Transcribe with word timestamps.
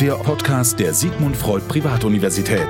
der 0.00 0.14
Podcast 0.14 0.80
der 0.80 0.92
Sigmund 0.92 1.36
Freud 1.36 1.64
Privatuniversität. 1.68 2.66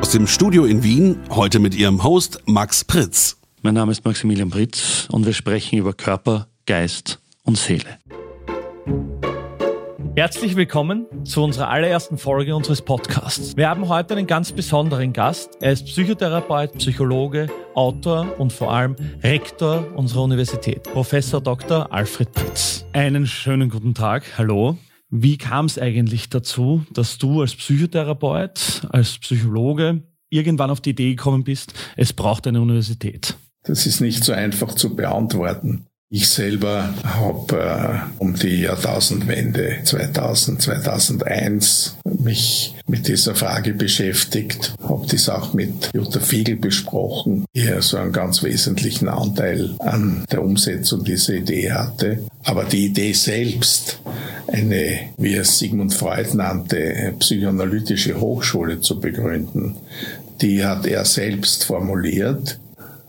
Aus 0.00 0.10
dem 0.10 0.26
Studio 0.26 0.64
in 0.64 0.82
Wien, 0.82 1.20
heute 1.28 1.58
mit 1.58 1.74
Ihrem 1.74 2.02
Host 2.02 2.40
Max 2.46 2.82
Pritz. 2.84 3.36
Mein 3.60 3.74
Name 3.74 3.92
ist 3.92 4.04
Maximilian 4.06 4.48
Pritz 4.48 5.08
und 5.10 5.26
wir 5.26 5.34
sprechen 5.34 5.78
über 5.78 5.92
Körper, 5.92 6.48
Geist 6.64 7.20
und 7.44 7.58
Seele. 7.58 7.98
Herzlich 10.16 10.56
willkommen 10.56 11.06
zu 11.24 11.42
unserer 11.42 11.68
allerersten 11.68 12.16
Folge 12.16 12.56
unseres 12.56 12.80
Podcasts. 12.80 13.56
Wir 13.56 13.68
haben 13.68 13.88
heute 13.88 14.14
einen 14.14 14.26
ganz 14.26 14.52
besonderen 14.52 15.12
Gast. 15.12 15.58
Er 15.60 15.72
ist 15.72 15.84
Psychotherapeut, 15.86 16.72
Psychologe, 16.78 17.48
Autor 17.74 18.38
und 18.38 18.52
vor 18.52 18.72
allem 18.72 18.96
Rektor 19.22 19.86
unserer 19.94 20.22
Universität, 20.22 20.84
Professor 20.84 21.40
Dr. 21.40 21.92
Alfred 21.92 22.32
Pritz. 22.32 22.86
Einen 22.94 23.26
schönen 23.26 23.68
guten 23.68 23.94
Tag. 23.94 24.24
Hallo. 24.38 24.78
Wie 25.14 25.36
kam 25.36 25.66
es 25.66 25.78
eigentlich 25.78 26.30
dazu, 26.30 26.86
dass 26.90 27.18
du 27.18 27.42
als 27.42 27.54
Psychotherapeut, 27.54 28.86
als 28.88 29.18
Psychologe 29.18 30.04
irgendwann 30.30 30.70
auf 30.70 30.80
die 30.80 30.90
Idee 30.90 31.10
gekommen 31.10 31.44
bist, 31.44 31.74
es 31.98 32.14
braucht 32.14 32.46
eine 32.46 32.62
Universität? 32.62 33.36
Das 33.64 33.84
ist 33.84 34.00
nicht 34.00 34.24
so 34.24 34.32
einfach 34.32 34.74
zu 34.74 34.96
beantworten. 34.96 35.84
Ich 36.08 36.28
selber 36.30 36.94
habe 37.04 37.58
äh, 37.58 38.22
um 38.22 38.34
die 38.36 38.62
Jahrtausendwende 38.62 39.80
2000, 39.84 40.62
2001 40.62 41.96
mich 42.04 42.74
mit 42.86 43.06
dieser 43.06 43.34
Frage 43.34 43.74
beschäftigt, 43.74 44.74
habe 44.82 45.06
das 45.10 45.28
auch 45.28 45.52
mit 45.52 45.90
Jutta 45.94 46.20
Fiegel 46.20 46.56
besprochen, 46.56 47.44
die 47.54 47.64
ja 47.64 47.80
so 47.82 47.98
einen 47.98 48.12
ganz 48.12 48.42
wesentlichen 48.42 49.08
Anteil 49.08 49.74
an 49.78 50.24
der 50.30 50.42
Umsetzung 50.42 51.04
dieser 51.04 51.34
Idee 51.34 51.72
hatte. 51.72 52.18
Aber 52.44 52.64
die 52.64 52.86
Idee 52.86 53.12
selbst, 53.12 54.00
eine, 54.52 55.00
wie 55.16 55.34
es 55.34 55.58
Sigmund 55.58 55.94
Freud 55.94 56.28
nannte, 56.34 57.14
psychoanalytische 57.18 58.20
Hochschule 58.20 58.80
zu 58.80 59.00
begründen, 59.00 59.76
die 60.40 60.64
hat 60.64 60.86
er 60.86 61.04
selbst 61.04 61.64
formuliert 61.64 62.58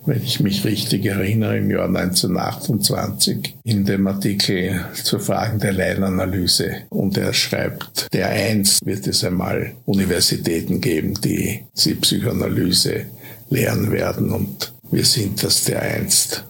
wenn 0.06 0.22
ich 0.22 0.40
mich 0.40 0.66
richtig 0.66 1.06
erinnere, 1.06 1.58
im 1.58 1.72
Jahr 1.72 1.88
1928 1.88 3.56
in 3.64 3.86
dem 3.86 4.06
Artikel 4.08 4.86
zu 4.94 5.20
Fragen 5.20 5.60
der 5.60 5.74
Leinanalyse. 5.74 6.84
Und 6.90 7.18
er 7.18 7.34
schreibt, 7.34 8.08
der 8.12 8.30
einst 8.30 8.86
wird 8.86 9.08
es 9.08 9.24
einmal 9.24 9.74
Universitäten 9.86 10.82
geben, 10.82 11.14
die 11.22 11.62
sie 11.74 11.96
Psychoanalyse 11.96 13.06
lehren 13.50 13.92
werden 13.92 14.32
und 14.32 14.74
wir 14.92 15.06
sind 15.06 15.44
das 15.44 15.64
der 15.64 15.82
einst. 15.82 16.44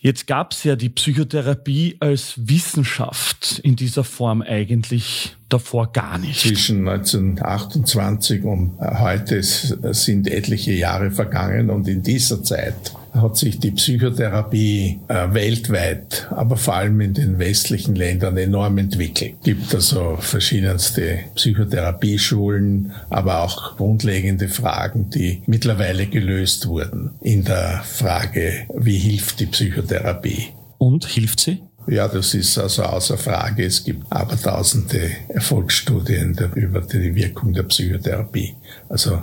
Jetzt 0.00 0.26
gab 0.26 0.52
es 0.52 0.64
ja 0.64 0.76
die 0.76 0.88
Psychotherapie 0.88 1.96
als 2.00 2.34
Wissenschaft 2.36 3.60
in 3.62 3.76
dieser 3.76 4.04
Form 4.04 4.42
eigentlich 4.42 5.36
davor 5.48 5.92
gar 5.92 6.18
nicht. 6.18 6.40
Zwischen 6.40 6.86
1928 6.86 8.44
und 8.44 8.78
heute 8.80 9.42
sind 9.42 10.28
etliche 10.28 10.72
Jahre 10.72 11.10
vergangen 11.10 11.70
und 11.70 11.88
in 11.88 12.02
dieser 12.02 12.42
Zeit 12.42 12.92
hat 13.20 13.36
sich 13.36 13.58
die 13.58 13.70
Psychotherapie 13.70 15.00
äh, 15.08 15.32
weltweit, 15.32 16.28
aber 16.30 16.56
vor 16.56 16.74
allem 16.74 17.00
in 17.00 17.14
den 17.14 17.38
westlichen 17.38 17.94
Ländern 17.94 18.36
enorm 18.36 18.78
entwickelt. 18.78 19.34
Es 19.40 19.44
gibt 19.44 19.74
also 19.74 20.16
verschiedenste 20.20 21.20
Psychotherapieschulen, 21.34 22.92
aber 23.10 23.42
auch 23.42 23.76
grundlegende 23.76 24.48
Fragen, 24.48 25.10
die 25.10 25.42
mittlerweile 25.46 26.06
gelöst 26.06 26.66
wurden 26.66 27.10
in 27.20 27.44
der 27.44 27.82
Frage, 27.84 28.66
wie 28.74 28.98
hilft 28.98 29.40
die 29.40 29.46
Psychotherapie. 29.46 30.48
Und 30.78 31.06
hilft 31.06 31.40
sie? 31.40 31.62
Ja, 31.88 32.06
das 32.06 32.34
ist 32.34 32.58
also 32.58 32.82
außer 32.82 33.16
Frage. 33.16 33.64
Es 33.64 33.82
gibt 33.82 34.04
aber 34.10 34.36
tausende 34.36 35.10
Erfolgsstudien 35.28 36.34
darüber 36.34 36.82
die 36.82 37.14
Wirkung 37.14 37.54
der 37.54 37.62
Psychotherapie. 37.62 38.54
Also 38.90 39.22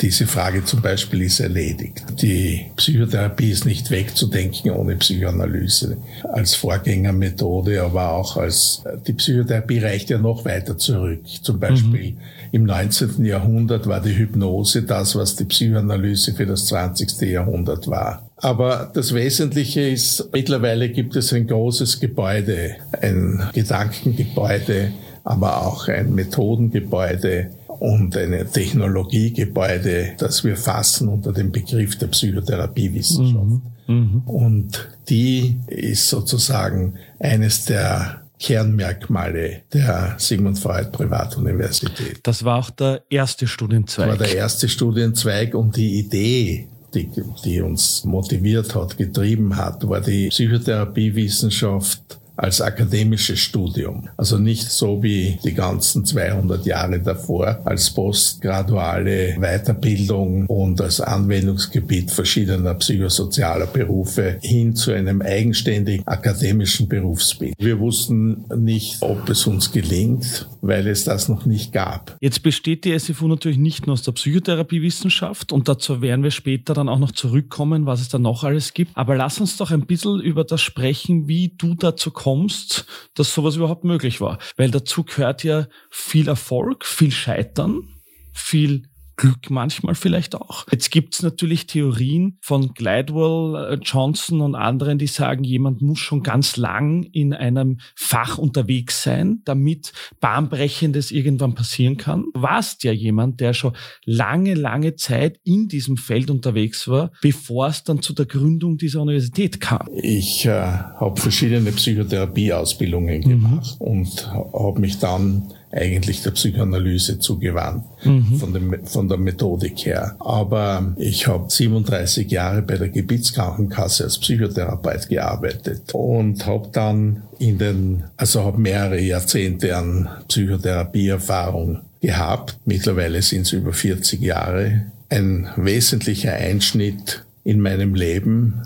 diese 0.00 0.26
Frage 0.26 0.64
zum 0.64 0.80
Beispiel 0.80 1.22
ist 1.22 1.40
erledigt. 1.40 2.04
Die 2.20 2.66
Psychotherapie 2.76 3.50
ist 3.50 3.64
nicht 3.64 3.90
wegzudenken 3.90 4.70
ohne 4.70 4.96
Psychoanalyse. 4.96 5.96
Als 6.22 6.54
Vorgängermethode, 6.54 7.82
aber 7.82 8.12
auch 8.12 8.36
als, 8.36 8.82
die 9.06 9.12
Psychotherapie 9.12 9.78
reicht 9.78 10.10
ja 10.10 10.18
noch 10.18 10.44
weiter 10.44 10.78
zurück. 10.78 11.20
Zum 11.42 11.58
Beispiel 11.58 12.12
mhm. 12.12 12.18
im 12.52 12.64
19. 12.64 13.24
Jahrhundert 13.24 13.86
war 13.86 14.00
die 14.00 14.16
Hypnose 14.16 14.82
das, 14.82 15.16
was 15.16 15.36
die 15.36 15.44
Psychoanalyse 15.44 16.34
für 16.34 16.46
das 16.46 16.66
20. 16.66 17.20
Jahrhundert 17.22 17.88
war. 17.88 18.28
Aber 18.36 18.90
das 18.92 19.14
Wesentliche 19.14 19.82
ist, 19.82 20.28
mittlerweile 20.32 20.88
gibt 20.88 21.16
es 21.16 21.32
ein 21.32 21.46
großes 21.46 22.00
Gebäude, 22.00 22.76
ein 23.00 23.42
Gedankengebäude, 23.52 24.92
aber 25.24 25.64
auch 25.64 25.88
ein 25.88 26.14
Methodengebäude, 26.14 27.50
und 27.80 28.16
ein 28.16 28.46
Technologiegebäude, 28.52 30.14
das 30.18 30.44
wir 30.44 30.56
fassen 30.56 31.08
unter 31.08 31.32
dem 31.32 31.52
Begriff 31.52 31.96
der 31.98 32.08
Psychotherapiewissenschaft. 32.08 33.46
Mhm. 33.46 33.62
Mhm. 33.86 34.22
Und 34.26 34.88
die 35.08 35.58
ist 35.66 36.08
sozusagen 36.08 36.94
eines 37.18 37.64
der 37.64 38.22
Kernmerkmale 38.38 39.62
der 39.72 40.16
Sigmund 40.18 40.58
Freud 40.58 40.90
Privatuniversität. 40.90 42.20
Das 42.24 42.44
war 42.44 42.58
auch 42.58 42.70
der 42.70 43.02
erste 43.08 43.46
Studienzweig. 43.46 44.10
Das 44.10 44.18
war 44.18 44.26
der 44.26 44.36
erste 44.36 44.68
Studienzweig 44.68 45.54
und 45.54 45.76
die 45.76 46.00
Idee, 46.00 46.68
die, 46.92 47.08
die 47.44 47.60
uns 47.60 48.04
motiviert 48.04 48.74
hat, 48.74 48.96
getrieben 48.96 49.56
hat, 49.56 49.88
war 49.88 50.00
die 50.00 50.28
Psychotherapiewissenschaft 50.28 52.18
als 52.42 52.60
akademisches 52.60 53.38
Studium. 53.38 54.08
Also 54.16 54.36
nicht 54.36 54.68
so 54.70 55.02
wie 55.02 55.38
die 55.44 55.54
ganzen 55.54 56.04
200 56.04 56.66
Jahre 56.66 57.00
davor 57.00 57.60
als 57.64 57.90
postgraduale 57.90 59.36
Weiterbildung 59.38 60.46
und 60.46 60.80
als 60.80 61.00
Anwendungsgebiet 61.00 62.10
verschiedener 62.10 62.74
psychosozialer 62.74 63.66
Berufe 63.66 64.38
hin 64.42 64.74
zu 64.74 64.92
einem 64.92 65.22
eigenständigen 65.22 66.06
akademischen 66.06 66.88
Berufsbild. 66.88 67.54
Wir 67.58 67.78
wussten 67.78 68.44
nicht, 68.56 69.00
ob 69.02 69.28
es 69.28 69.46
uns 69.46 69.70
gelingt, 69.70 70.48
weil 70.62 70.86
es 70.86 71.04
das 71.04 71.28
noch 71.28 71.44
nicht 71.44 71.72
gab. 71.72 72.16
Jetzt 72.20 72.42
besteht 72.42 72.86
die 72.86 72.98
SFU 72.98 73.28
natürlich 73.28 73.58
nicht 73.58 73.86
nur 73.86 73.92
aus 73.92 74.02
der 74.02 74.12
Psychotherapiewissenschaft 74.12 75.52
und 75.52 75.68
dazu 75.68 76.00
werden 76.00 76.22
wir 76.22 76.30
später 76.30 76.72
dann 76.72 76.88
auch 76.88 76.98
noch 76.98 77.12
zurückkommen, 77.12 77.84
was 77.84 78.00
es 78.00 78.08
da 78.08 78.18
noch 78.18 78.44
alles 78.44 78.72
gibt. 78.72 78.96
Aber 78.96 79.16
lass 79.16 79.40
uns 79.40 79.58
doch 79.58 79.70
ein 79.70 79.86
bisschen 79.86 80.20
über 80.20 80.44
das 80.44 80.62
sprechen, 80.62 81.28
wie 81.28 81.54
du 81.58 81.74
dazu 81.74 82.10
kommst 82.10 82.86
dass 83.14 83.34
sowas 83.34 83.56
überhaupt 83.56 83.84
möglich 83.84 84.20
war. 84.20 84.38
Weil 84.56 84.70
dazu 84.70 85.04
gehört 85.04 85.44
ja 85.44 85.66
viel 85.90 86.28
Erfolg, 86.28 86.84
viel 86.84 87.10
Scheitern, 87.10 87.88
viel 88.32 88.88
Glück 89.22 89.50
manchmal 89.50 89.94
vielleicht 89.94 90.34
auch. 90.34 90.66
Jetzt 90.72 90.90
gibt's 90.90 91.22
natürlich 91.22 91.68
Theorien 91.68 92.38
von 92.40 92.74
Glidewell, 92.74 93.74
äh, 93.74 93.78
Johnson 93.80 94.40
und 94.40 94.56
anderen, 94.56 94.98
die 94.98 95.06
sagen, 95.06 95.44
jemand 95.44 95.80
muss 95.80 96.00
schon 96.00 96.24
ganz 96.24 96.56
lang 96.56 97.04
in 97.04 97.32
einem 97.32 97.78
Fach 97.94 98.36
unterwegs 98.36 99.04
sein, 99.04 99.40
damit 99.44 99.92
Bahnbrechendes 100.18 101.12
irgendwann 101.12 101.54
passieren 101.54 101.98
kann. 101.98 102.24
Du 102.34 102.42
warst 102.42 102.82
ja 102.82 102.90
jemand, 102.90 103.38
der 103.38 103.54
schon 103.54 103.74
lange, 104.04 104.54
lange 104.54 104.96
Zeit 104.96 105.38
in 105.44 105.68
diesem 105.68 105.98
Feld 105.98 106.28
unterwegs 106.28 106.88
war, 106.88 107.12
bevor 107.20 107.68
es 107.68 107.84
dann 107.84 108.02
zu 108.02 108.14
der 108.14 108.26
Gründung 108.26 108.76
dieser 108.76 109.02
Universität 109.02 109.60
kam. 109.60 109.86
Ich 109.94 110.46
äh, 110.46 110.50
habe 110.50 111.20
verschiedene 111.20 111.70
Psychotherapieausbildungen 111.70 113.20
gemacht 113.20 113.76
mhm. 113.78 113.86
und 113.86 114.32
habe 114.32 114.80
mich 114.80 114.98
dann 114.98 115.52
eigentlich 115.72 116.22
der 116.22 116.32
Psychoanalyse 116.32 117.18
zugewandt, 117.18 117.84
mhm. 118.04 118.36
von, 118.36 118.52
dem, 118.52 118.86
von 118.86 119.08
der 119.08 119.16
Methodik 119.18 119.86
her. 119.86 120.16
Aber 120.20 120.94
ich 120.96 121.26
habe 121.26 121.50
37 121.50 122.30
Jahre 122.30 122.62
bei 122.62 122.76
der 122.76 122.90
Gebietskrankenkasse 122.90 124.04
als 124.04 124.18
Psychotherapeut 124.18 125.08
gearbeitet 125.08 125.94
und 125.94 126.46
habe 126.46 126.68
dann 126.72 127.22
in 127.38 127.58
den, 127.58 128.04
also 128.16 128.44
habe 128.44 128.60
mehrere 128.60 129.00
Jahrzehnte 129.00 129.76
an 129.76 130.08
Psychotherapieerfahrung 130.28 131.80
gehabt. 132.00 132.58
Mittlerweile 132.66 133.22
sind 133.22 133.42
es 133.42 133.52
über 133.52 133.72
40 133.72 134.20
Jahre. 134.20 134.86
Ein 135.08 135.48
wesentlicher 135.56 136.34
Einschnitt 136.34 137.24
in 137.44 137.60
meinem 137.60 137.94
Leben 137.94 138.62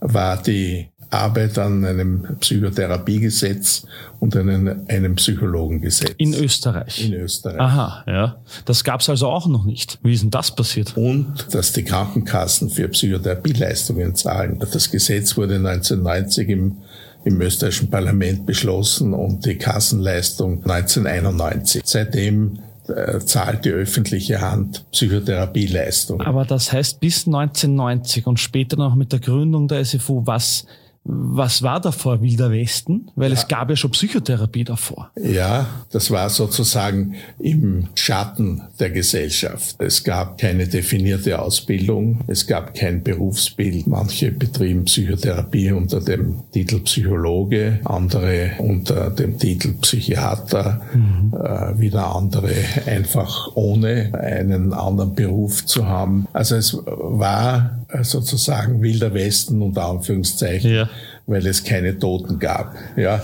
war 0.00 0.42
die 0.42 0.88
Arbeit 1.12 1.58
an 1.58 1.84
einem 1.84 2.36
Psychotherapiegesetz 2.40 3.84
und 4.20 4.36
einem, 4.36 4.82
einem 4.88 5.16
Psychologengesetz. 5.16 6.14
In 6.16 6.34
Österreich? 6.34 7.04
In 7.04 7.14
Österreich. 7.14 7.60
Aha, 7.60 8.04
ja. 8.06 8.36
Das 8.64 8.82
gab's 8.82 9.08
also 9.08 9.28
auch 9.28 9.46
noch 9.46 9.64
nicht. 9.64 9.98
Wie 10.02 10.12
ist 10.12 10.22
denn 10.22 10.30
das 10.30 10.54
passiert? 10.54 10.96
Und 10.96 11.46
dass 11.52 11.72
die 11.72 11.84
Krankenkassen 11.84 12.70
für 12.70 12.88
Psychotherapieleistungen 12.88 14.14
zahlen. 14.14 14.58
Das 14.58 14.90
Gesetz 14.90 15.36
wurde 15.36 15.56
1990 15.56 16.48
im 16.48 16.76
im 17.24 17.40
österreichischen 17.40 17.88
Parlament 17.88 18.46
beschlossen 18.46 19.14
und 19.14 19.44
die 19.46 19.56
Kassenleistung 19.56 20.64
1991. 20.64 21.82
Seitdem 21.84 22.58
äh, 22.88 23.20
zahlt 23.20 23.64
die 23.64 23.70
öffentliche 23.70 24.40
Hand 24.40 24.84
Psychotherapieleistung. 24.90 26.20
Aber 26.22 26.44
das 26.44 26.72
heißt 26.72 26.98
bis 26.98 27.26
1990 27.26 28.26
und 28.26 28.40
später 28.40 28.76
noch 28.76 28.96
mit 28.96 29.12
der 29.12 29.20
Gründung 29.20 29.68
der 29.68 29.84
SFU, 29.84 30.26
was 30.26 30.66
Was 31.04 31.62
war 31.62 31.80
davor 31.80 32.22
Wilder 32.22 32.52
Westen? 32.52 33.10
Weil 33.16 33.32
ja. 33.32 33.36
es 33.36 33.48
gab 33.48 33.68
ja 33.70 33.74
schon 33.74 33.90
Psychotherapie 33.90 34.62
davor. 34.62 35.10
Ja, 35.20 35.66
das 35.90 36.12
war 36.12 36.30
sozusagen 36.30 37.16
im 37.40 37.88
Schatten 37.96 38.62
der 38.78 38.90
Gesellschaft. 38.90 39.74
Es 39.80 40.04
gab 40.04 40.38
keine 40.38 40.68
definierte 40.68 41.40
Ausbildung, 41.40 42.20
es 42.28 42.46
gab 42.46 42.74
kein 42.74 43.02
Berufsbild. 43.02 43.88
Manche 43.88 44.30
betrieben 44.30 44.84
Psychotherapie 44.84 45.72
unter 45.72 46.00
dem 46.00 46.44
Titel 46.52 46.78
Psychologe, 46.80 47.80
andere 47.84 48.52
unter 48.58 49.10
dem 49.10 49.38
Titel 49.38 49.72
Psychiater, 49.80 50.82
mhm. 50.94 51.34
äh, 51.34 51.80
wieder 51.80 52.14
andere 52.14 52.54
einfach 52.86 53.56
ohne 53.56 54.12
einen 54.14 54.72
anderen 54.72 55.16
Beruf 55.16 55.66
zu 55.66 55.88
haben. 55.88 56.28
Also 56.32 56.54
es 56.54 56.76
war 56.86 57.82
sozusagen 58.02 58.80
Wilder 58.82 59.12
Westen 59.14 59.60
unter 59.60 59.86
Anführungszeichen, 59.86 60.72
ja. 60.72 60.88
Weil 61.26 61.46
es 61.46 61.64
keine 61.64 61.98
Toten 61.98 62.38
gab. 62.38 62.74
Ja. 62.96 63.22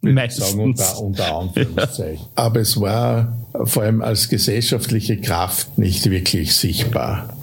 Meistens. 0.00 0.50
Sagen 0.50 0.62
unter, 0.62 1.00
unter 1.00 1.36
Anführungszeichen. 1.36 2.24
Ja. 2.24 2.30
Aber 2.34 2.60
es 2.60 2.80
war 2.80 3.36
vor 3.64 3.82
allem 3.82 4.00
als 4.00 4.28
gesellschaftliche 4.28 5.20
Kraft 5.20 5.78
nicht 5.78 6.08
wirklich 6.10 6.54
sichtbar. 6.54 7.36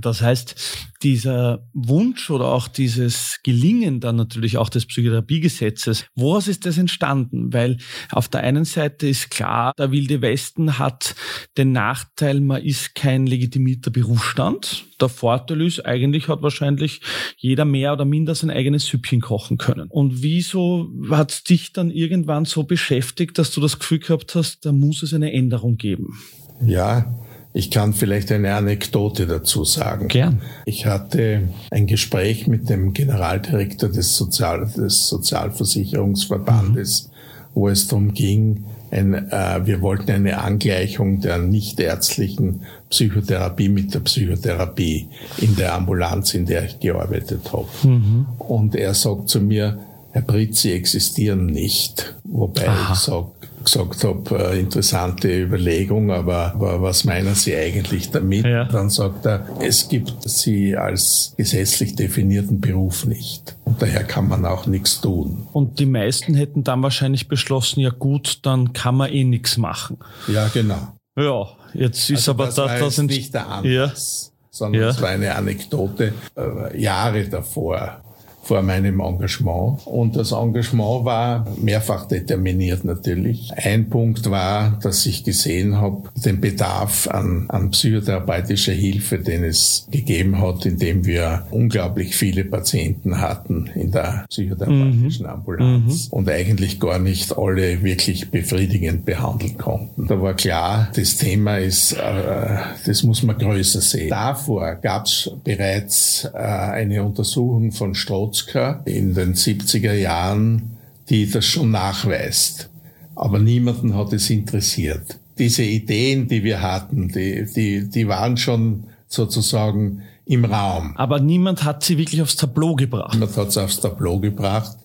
Das 0.00 0.22
heißt, 0.22 0.54
dieser 1.02 1.68
Wunsch 1.74 2.30
oder 2.30 2.46
auch 2.46 2.68
dieses 2.68 3.40
Gelingen 3.42 4.00
dann 4.00 4.16
natürlich 4.16 4.56
auch 4.56 4.68
des 4.68 4.86
Psychotherapiegesetzes, 4.86 6.06
woraus 6.14 6.48
ist 6.48 6.64
das 6.64 6.78
entstanden? 6.78 7.52
Weil 7.52 7.76
auf 8.10 8.28
der 8.28 8.40
einen 8.40 8.64
Seite 8.64 9.08
ist 9.08 9.30
klar, 9.30 9.72
der 9.78 9.92
Wilde 9.92 10.22
Westen 10.22 10.78
hat 10.78 11.14
den 11.58 11.72
Nachteil, 11.72 12.40
man 12.40 12.62
ist 12.62 12.94
kein 12.94 13.26
legitimierter 13.26 13.90
Berufsstand. 13.90 14.86
Der 15.00 15.08
Vorteil 15.08 15.60
ist, 15.60 15.84
eigentlich 15.84 16.28
hat 16.28 16.42
wahrscheinlich 16.42 17.00
jeder 17.36 17.64
mehr 17.64 17.92
oder 17.92 18.04
minder 18.04 18.34
sein 18.34 18.50
eigenes 18.50 18.86
Süppchen 18.86 19.20
kochen 19.20 19.58
können. 19.58 19.88
Und 19.90 20.22
wieso 20.22 20.90
hat 21.10 21.50
dich 21.50 21.72
dann 21.72 21.90
irgendwann 21.90 22.44
so 22.44 22.62
beschäftigt, 22.62 23.36
dass 23.38 23.50
du 23.50 23.60
das 23.60 23.78
Gefühl 23.78 23.98
gehabt 23.98 24.34
hast, 24.34 24.64
da 24.64 24.72
muss 24.72 25.02
es 25.02 25.12
eine 25.12 25.32
Änderung 25.32 25.76
geben? 25.76 26.18
Ja, 26.64 27.12
ich 27.54 27.70
kann 27.70 27.92
vielleicht 27.92 28.32
eine 28.32 28.54
Anekdote 28.54 29.26
dazu 29.26 29.64
sagen. 29.64 30.08
Gern. 30.08 30.40
Ich 30.64 30.86
hatte 30.86 31.48
ein 31.70 31.86
Gespräch 31.86 32.46
mit 32.46 32.70
dem 32.70 32.94
Generaldirektor 32.94 33.90
des, 33.90 34.16
Sozial 34.16 34.66
des 34.66 35.08
Sozialversicherungsverbandes, 35.08 37.04
mhm. 37.04 37.10
wo 37.54 37.68
es 37.68 37.88
darum 37.88 38.14
ging, 38.14 38.64
ein, 38.90 39.30
äh, 39.30 39.60
wir 39.64 39.80
wollten 39.80 40.10
eine 40.10 40.38
Angleichung 40.38 41.20
der 41.20 41.38
nichtärztlichen 41.38 42.60
Psychotherapie 42.90 43.70
mit 43.70 43.94
der 43.94 44.00
Psychotherapie 44.00 45.08
in 45.38 45.56
der 45.56 45.74
Ambulanz, 45.74 46.34
in 46.34 46.44
der 46.44 46.66
ich 46.66 46.78
gearbeitet 46.78 47.52
habe. 47.52 47.68
Mhm. 47.84 48.26
Und 48.38 48.74
er 48.76 48.92
sagt 48.92 49.30
zu 49.30 49.40
mir, 49.40 49.78
Herr 50.10 50.22
Britz, 50.22 50.60
Sie 50.60 50.72
existieren 50.72 51.46
nicht. 51.46 52.14
Wobei 52.24 52.68
Aha. 52.68 52.92
ich 52.92 52.98
sage, 52.98 53.28
gesagt 53.64 54.04
habe, 54.04 54.52
äh, 54.52 54.60
interessante 54.60 55.28
Überlegung, 55.28 56.10
aber, 56.10 56.52
aber 56.54 56.82
was 56.82 57.04
meinen 57.04 57.34
Sie 57.34 57.56
eigentlich 57.56 58.10
damit? 58.10 58.44
Ja. 58.44 58.64
Dann 58.64 58.90
sagt 58.90 59.26
er, 59.26 59.46
es 59.60 59.88
gibt 59.88 60.14
Sie 60.28 60.76
als 60.76 61.34
gesetzlich 61.36 61.94
definierten 61.96 62.60
Beruf 62.60 63.06
nicht. 63.06 63.56
Und 63.64 63.80
daher 63.80 64.04
kann 64.04 64.28
man 64.28 64.44
auch 64.44 64.66
nichts 64.66 65.00
tun. 65.00 65.46
Und 65.52 65.78
die 65.78 65.86
meisten 65.86 66.34
hätten 66.34 66.64
dann 66.64 66.82
wahrscheinlich 66.82 67.28
beschlossen, 67.28 67.80
ja 67.80 67.90
gut, 67.90 68.40
dann 68.42 68.72
kann 68.72 68.96
man 68.96 69.10
eh 69.10 69.24
nichts 69.24 69.56
machen. 69.56 69.98
Ja, 70.28 70.48
genau. 70.48 70.94
Ja, 71.16 71.46
jetzt 71.74 72.10
ist 72.10 72.28
also 72.28 72.32
aber 72.32 72.46
das, 72.46 72.54
da, 72.54 72.78
das 72.78 72.98
nicht 72.98 73.34
der 73.34 73.48
Anlass, 73.48 74.32
ja. 74.32 74.46
sondern 74.50 74.82
es 74.82 74.96
ja. 74.96 75.02
war 75.02 75.10
eine 75.10 75.34
Anekdote 75.34 76.14
äh, 76.36 76.80
Jahre 76.80 77.28
davor 77.28 78.02
vor 78.42 78.62
meinem 78.62 79.00
Engagement. 79.00 79.86
Und 79.86 80.16
das 80.16 80.32
Engagement 80.32 81.04
war 81.04 81.46
mehrfach 81.60 82.06
determiniert 82.06 82.84
natürlich. 82.84 83.50
Ein 83.56 83.88
Punkt 83.88 84.30
war, 84.30 84.78
dass 84.82 85.06
ich 85.06 85.24
gesehen 85.24 85.80
habe, 85.80 86.08
den 86.16 86.40
Bedarf 86.40 87.08
an, 87.08 87.46
an 87.48 87.70
psychotherapeutischer 87.70 88.72
Hilfe, 88.72 89.18
den 89.18 89.44
es 89.44 89.86
gegeben 89.90 90.40
hat, 90.40 90.66
indem 90.66 91.06
wir 91.06 91.46
unglaublich 91.50 92.16
viele 92.16 92.44
Patienten 92.44 93.20
hatten 93.20 93.70
in 93.74 93.92
der 93.92 94.24
psychotherapeutischen 94.28 95.26
mhm. 95.26 95.32
Ambulanz 95.32 96.08
mhm. 96.08 96.12
und 96.12 96.28
eigentlich 96.28 96.80
gar 96.80 96.98
nicht 96.98 97.38
alle 97.38 97.82
wirklich 97.82 98.30
befriedigend 98.30 99.04
behandeln 99.04 99.56
konnten. 99.56 100.08
Da 100.08 100.20
war 100.20 100.34
klar, 100.34 100.90
das 100.96 101.16
Thema 101.16 101.58
ist, 101.58 101.92
äh, 101.92 102.56
das 102.86 103.04
muss 103.04 103.22
man 103.22 103.38
größer 103.38 103.80
sehen. 103.80 104.10
Davor 104.10 104.74
gab 104.76 105.06
es 105.06 105.30
bereits 105.44 106.28
äh, 106.34 106.38
eine 106.38 107.04
Untersuchung 107.04 107.70
von 107.70 107.94
Stroh 107.94 108.31
Oskar 108.32 108.80
in 108.86 109.12
den 109.12 109.34
70er 109.34 109.92
Jahren, 109.92 110.78
die 111.10 111.30
das 111.30 111.44
schon 111.44 111.70
nachweist. 111.70 112.70
Aber 113.14 113.38
niemanden 113.38 113.94
hat 113.94 114.14
es 114.14 114.30
interessiert. 114.30 115.18
Diese 115.36 115.62
Ideen, 115.62 116.28
die 116.28 116.42
wir 116.42 116.62
hatten, 116.62 117.08
die, 117.08 117.44
die, 117.54 117.90
die 117.90 118.08
waren 118.08 118.38
schon 118.38 118.84
sozusagen 119.06 120.02
im 120.24 120.46
Raum. 120.46 120.96
Aber 120.96 121.20
niemand 121.20 121.64
hat 121.64 121.84
sie 121.84 121.98
wirklich 121.98 122.22
aufs 122.22 122.36
Tableau 122.36 122.74
gebracht. 122.74 123.12
Niemand 123.12 123.36
hat 123.36 123.52
sie 123.52 123.62
aufs 123.62 123.80
Tableau 123.80 124.18
gebracht. 124.18 124.78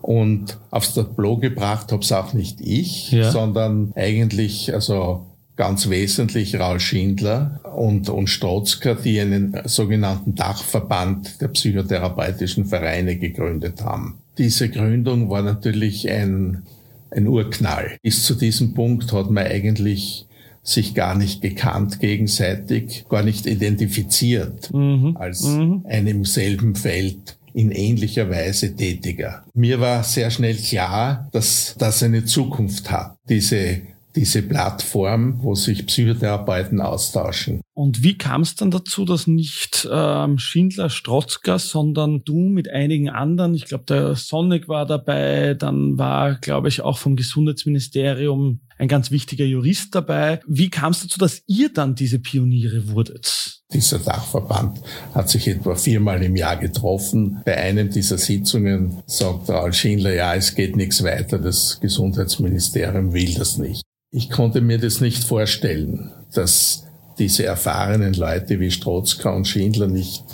Und 0.00 0.58
aufs 0.70 0.94
Tableau 0.94 1.38
gebracht 1.38 1.90
habe 1.90 2.02
es 2.02 2.12
auch 2.12 2.32
nicht 2.32 2.60
ich, 2.60 3.10
ja. 3.10 3.28
sondern 3.32 3.92
eigentlich, 3.96 4.72
also 4.72 5.26
ganz 5.56 5.88
wesentlich 5.88 6.58
Raul 6.58 6.80
Schindler 6.80 7.60
und, 7.76 8.08
und 8.08 8.28
Strotzka, 8.28 8.94
die 8.94 9.20
einen 9.20 9.56
sogenannten 9.64 10.34
Dachverband 10.34 11.40
der 11.40 11.48
psychotherapeutischen 11.48 12.66
Vereine 12.66 13.16
gegründet 13.16 13.82
haben. 13.82 14.18
Diese 14.38 14.68
Gründung 14.68 15.30
war 15.30 15.42
natürlich 15.42 16.10
ein, 16.10 16.62
ein 17.10 17.28
Urknall. 17.28 17.96
Bis 18.02 18.24
zu 18.24 18.34
diesem 18.34 18.74
Punkt 18.74 19.12
hat 19.12 19.30
man 19.30 19.46
eigentlich 19.46 20.26
sich 20.64 20.94
gar 20.94 21.14
nicht 21.14 21.42
gekannt 21.42 22.00
gegenseitig, 22.00 23.04
gar 23.08 23.22
nicht 23.22 23.46
identifiziert 23.46 24.72
mhm. 24.72 25.16
als 25.16 25.42
mhm. 25.42 25.84
einem 25.86 26.24
selben 26.24 26.74
Feld 26.74 27.36
in 27.52 27.70
ähnlicher 27.70 28.28
Weise 28.30 28.74
tätiger. 28.74 29.44
Mir 29.54 29.78
war 29.78 30.02
sehr 30.02 30.30
schnell 30.30 30.56
klar, 30.56 31.28
dass 31.32 31.76
das 31.78 32.02
eine 32.02 32.24
Zukunft 32.24 32.90
hat, 32.90 33.16
diese 33.28 33.82
diese 34.16 34.42
Plattform, 34.42 35.42
wo 35.42 35.54
sich 35.54 35.86
Psychotherapeuten 35.86 36.80
austauschen. 36.80 37.60
Und 37.72 38.02
wie 38.02 38.16
kam 38.16 38.42
es 38.42 38.54
dann 38.54 38.70
dazu, 38.70 39.04
dass 39.04 39.26
nicht 39.26 39.88
ähm, 39.90 40.38
Schindler 40.38 40.90
Strotzka, 40.90 41.58
sondern 41.58 42.22
du 42.24 42.38
mit 42.38 42.70
einigen 42.70 43.10
anderen, 43.10 43.54
ich 43.54 43.64
glaube 43.64 43.84
der 43.88 44.14
Sonnig 44.14 44.68
war 44.68 44.86
dabei, 44.86 45.54
dann 45.54 45.98
war, 45.98 46.36
glaube 46.36 46.68
ich, 46.68 46.82
auch 46.82 46.98
vom 46.98 47.16
Gesundheitsministerium 47.16 48.60
ein 48.78 48.88
ganz 48.88 49.10
wichtiger 49.10 49.44
Jurist 49.44 49.94
dabei. 49.94 50.40
Wie 50.46 50.70
kam 50.70 50.92
es 50.92 51.02
dazu, 51.02 51.18
dass 51.18 51.42
ihr 51.46 51.72
dann 51.72 51.94
diese 51.94 52.18
Pioniere 52.18 52.88
wurdet? 52.88 53.62
Dieser 53.74 53.98
Dachverband 53.98 54.80
hat 55.14 55.28
sich 55.28 55.48
etwa 55.48 55.74
viermal 55.74 56.22
im 56.22 56.36
Jahr 56.36 56.56
getroffen. 56.56 57.42
Bei 57.44 57.56
einem 57.56 57.90
dieser 57.90 58.18
Sitzungen 58.18 59.02
sagt 59.06 59.50
Raul 59.50 59.72
Schindler, 59.72 60.14
ja, 60.14 60.34
es 60.34 60.54
geht 60.54 60.76
nichts 60.76 61.02
weiter, 61.02 61.38
das 61.38 61.80
Gesundheitsministerium 61.80 63.12
will 63.12 63.34
das 63.34 63.58
nicht. 63.58 63.82
Ich 64.12 64.30
konnte 64.30 64.60
mir 64.60 64.78
das 64.78 65.00
nicht 65.00 65.24
vorstellen, 65.24 66.12
dass 66.32 66.84
diese 67.18 67.44
erfahrenen 67.44 68.14
Leute 68.14 68.60
wie 68.60 68.70
Strotzka 68.70 69.30
und 69.30 69.46
Schindler 69.48 69.88
nicht, 69.88 70.24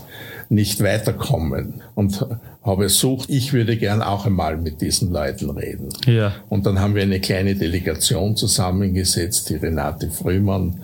nicht 0.50 0.82
weiterkommen 0.82 1.82
und 1.94 2.26
habe 2.62 2.84
ersucht, 2.84 3.30
ich 3.30 3.52
würde 3.52 3.76
gern 3.76 4.02
auch 4.02 4.26
einmal 4.26 4.58
mit 4.58 4.82
diesen 4.82 5.10
Leuten 5.12 5.50
reden. 5.50 5.88
Ja. 6.04 6.34
Und 6.50 6.66
dann 6.66 6.78
haben 6.78 6.94
wir 6.94 7.02
eine 7.02 7.20
kleine 7.20 7.54
Delegation 7.54 8.36
zusammengesetzt, 8.36 9.48
die 9.48 9.56
Renate 9.56 10.10
Frühmann, 10.10 10.80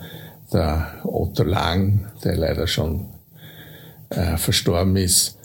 der 0.53 1.01
Otto 1.03 1.43
Lang, 1.43 2.11
der 2.23 2.37
leider 2.37 2.67
schon 2.67 3.07
äh, 4.09 4.37
verstorben 4.37 4.95
ist, 4.95 5.37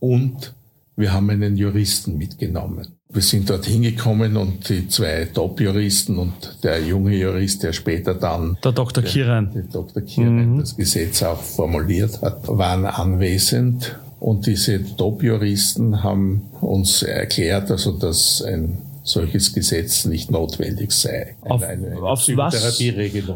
und 0.00 0.54
wir 0.96 1.12
haben 1.12 1.30
einen 1.30 1.56
Juristen 1.56 2.18
mitgenommen. 2.18 2.86
Wir 3.08 3.22
sind 3.22 3.50
dort 3.50 3.64
hingekommen 3.64 4.36
und 4.36 4.68
die 4.68 4.86
zwei 4.88 5.24
Top-Juristen 5.24 6.18
und 6.18 6.58
der 6.62 6.80
junge 6.80 7.16
Jurist, 7.16 7.62
der 7.62 7.72
später 7.72 8.14
dann 8.14 8.56
der 8.62 8.72
Dr. 8.72 9.02
Kiran, 9.02 9.50
der, 9.52 9.62
der 9.62 9.72
Dr. 9.72 10.02
Kiran 10.02 10.54
mhm. 10.54 10.58
das 10.60 10.76
Gesetz 10.76 11.22
auch 11.22 11.40
formuliert 11.40 12.20
hat, 12.22 12.46
waren 12.46 12.84
anwesend 12.84 13.98
und 14.20 14.46
diese 14.46 14.84
Top-Juristen 14.96 16.02
haben 16.02 16.42
uns 16.60 17.02
erklärt, 17.02 17.70
also 17.70 17.92
dass 17.92 18.42
ein 18.42 18.78
solches 19.02 19.52
Gesetz 19.52 20.04
nicht 20.04 20.30
notwendig 20.30 20.92
sei. 20.92 21.36
Auf, 21.42 21.62
eine, 21.62 21.88
eine 21.88 22.02
auf 22.02 22.28
was, 22.28 22.80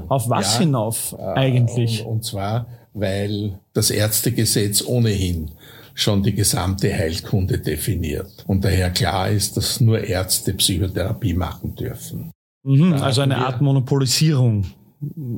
auf 0.08 0.28
was 0.28 0.54
ja, 0.54 0.60
hinauf 0.60 1.14
äh, 1.18 1.22
eigentlich? 1.22 2.04
Und, 2.04 2.12
und 2.12 2.24
zwar, 2.24 2.66
weil 2.92 3.58
das 3.72 3.90
Ärztegesetz 3.90 4.84
ohnehin 4.86 5.50
schon 5.94 6.22
die 6.22 6.34
gesamte 6.34 6.92
Heilkunde 6.92 7.58
definiert. 7.58 8.44
Und 8.46 8.64
daher 8.64 8.90
klar 8.90 9.30
ist, 9.30 9.56
dass 9.56 9.80
nur 9.80 10.00
Ärzte 10.00 10.52
Psychotherapie 10.54 11.34
machen 11.34 11.74
dürfen. 11.74 12.32
Mhm, 12.64 12.94
also 12.94 13.20
eine 13.20 13.38
Art 13.38 13.60
Monopolisierung. 13.60 14.66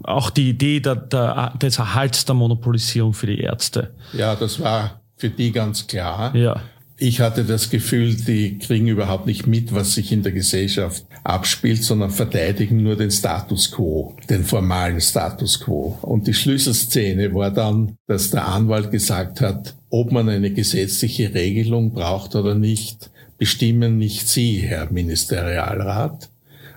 Auch 0.04 0.30
die 0.30 0.50
Idee 0.50 0.80
der, 0.80 0.96
der, 0.96 1.52
des 1.60 1.78
Erhalts 1.78 2.24
der 2.24 2.34
Monopolisierung 2.34 3.12
für 3.12 3.26
die 3.26 3.40
Ärzte. 3.40 3.94
Ja, 4.12 4.34
das 4.34 4.60
war 4.60 5.00
für 5.16 5.28
die 5.28 5.50
ganz 5.50 5.86
klar. 5.86 6.34
Ja. 6.34 6.60
Ich 6.98 7.20
hatte 7.20 7.44
das 7.44 7.68
Gefühl, 7.68 8.14
die 8.14 8.56
kriegen 8.58 8.88
überhaupt 8.88 9.26
nicht 9.26 9.46
mit, 9.46 9.74
was 9.74 9.92
sich 9.92 10.12
in 10.12 10.22
der 10.22 10.32
Gesellschaft 10.32 11.04
abspielt, 11.24 11.84
sondern 11.84 12.10
verteidigen 12.10 12.82
nur 12.82 12.96
den 12.96 13.10
Status 13.10 13.70
quo, 13.70 14.16
den 14.30 14.44
formalen 14.44 15.00
Status 15.02 15.60
quo. 15.60 15.98
Und 16.00 16.26
die 16.26 16.32
Schlüsselszene 16.32 17.34
war 17.34 17.50
dann, 17.50 17.98
dass 18.06 18.30
der 18.30 18.48
Anwalt 18.48 18.90
gesagt 18.90 19.42
hat, 19.42 19.74
ob 19.90 20.10
man 20.10 20.30
eine 20.30 20.50
gesetzliche 20.50 21.34
Regelung 21.34 21.92
braucht 21.92 22.34
oder 22.34 22.54
nicht, 22.54 23.10
bestimmen 23.36 23.98
nicht 23.98 24.26
Sie, 24.26 24.56
Herr 24.56 24.90
Ministerialrat, 24.90 26.30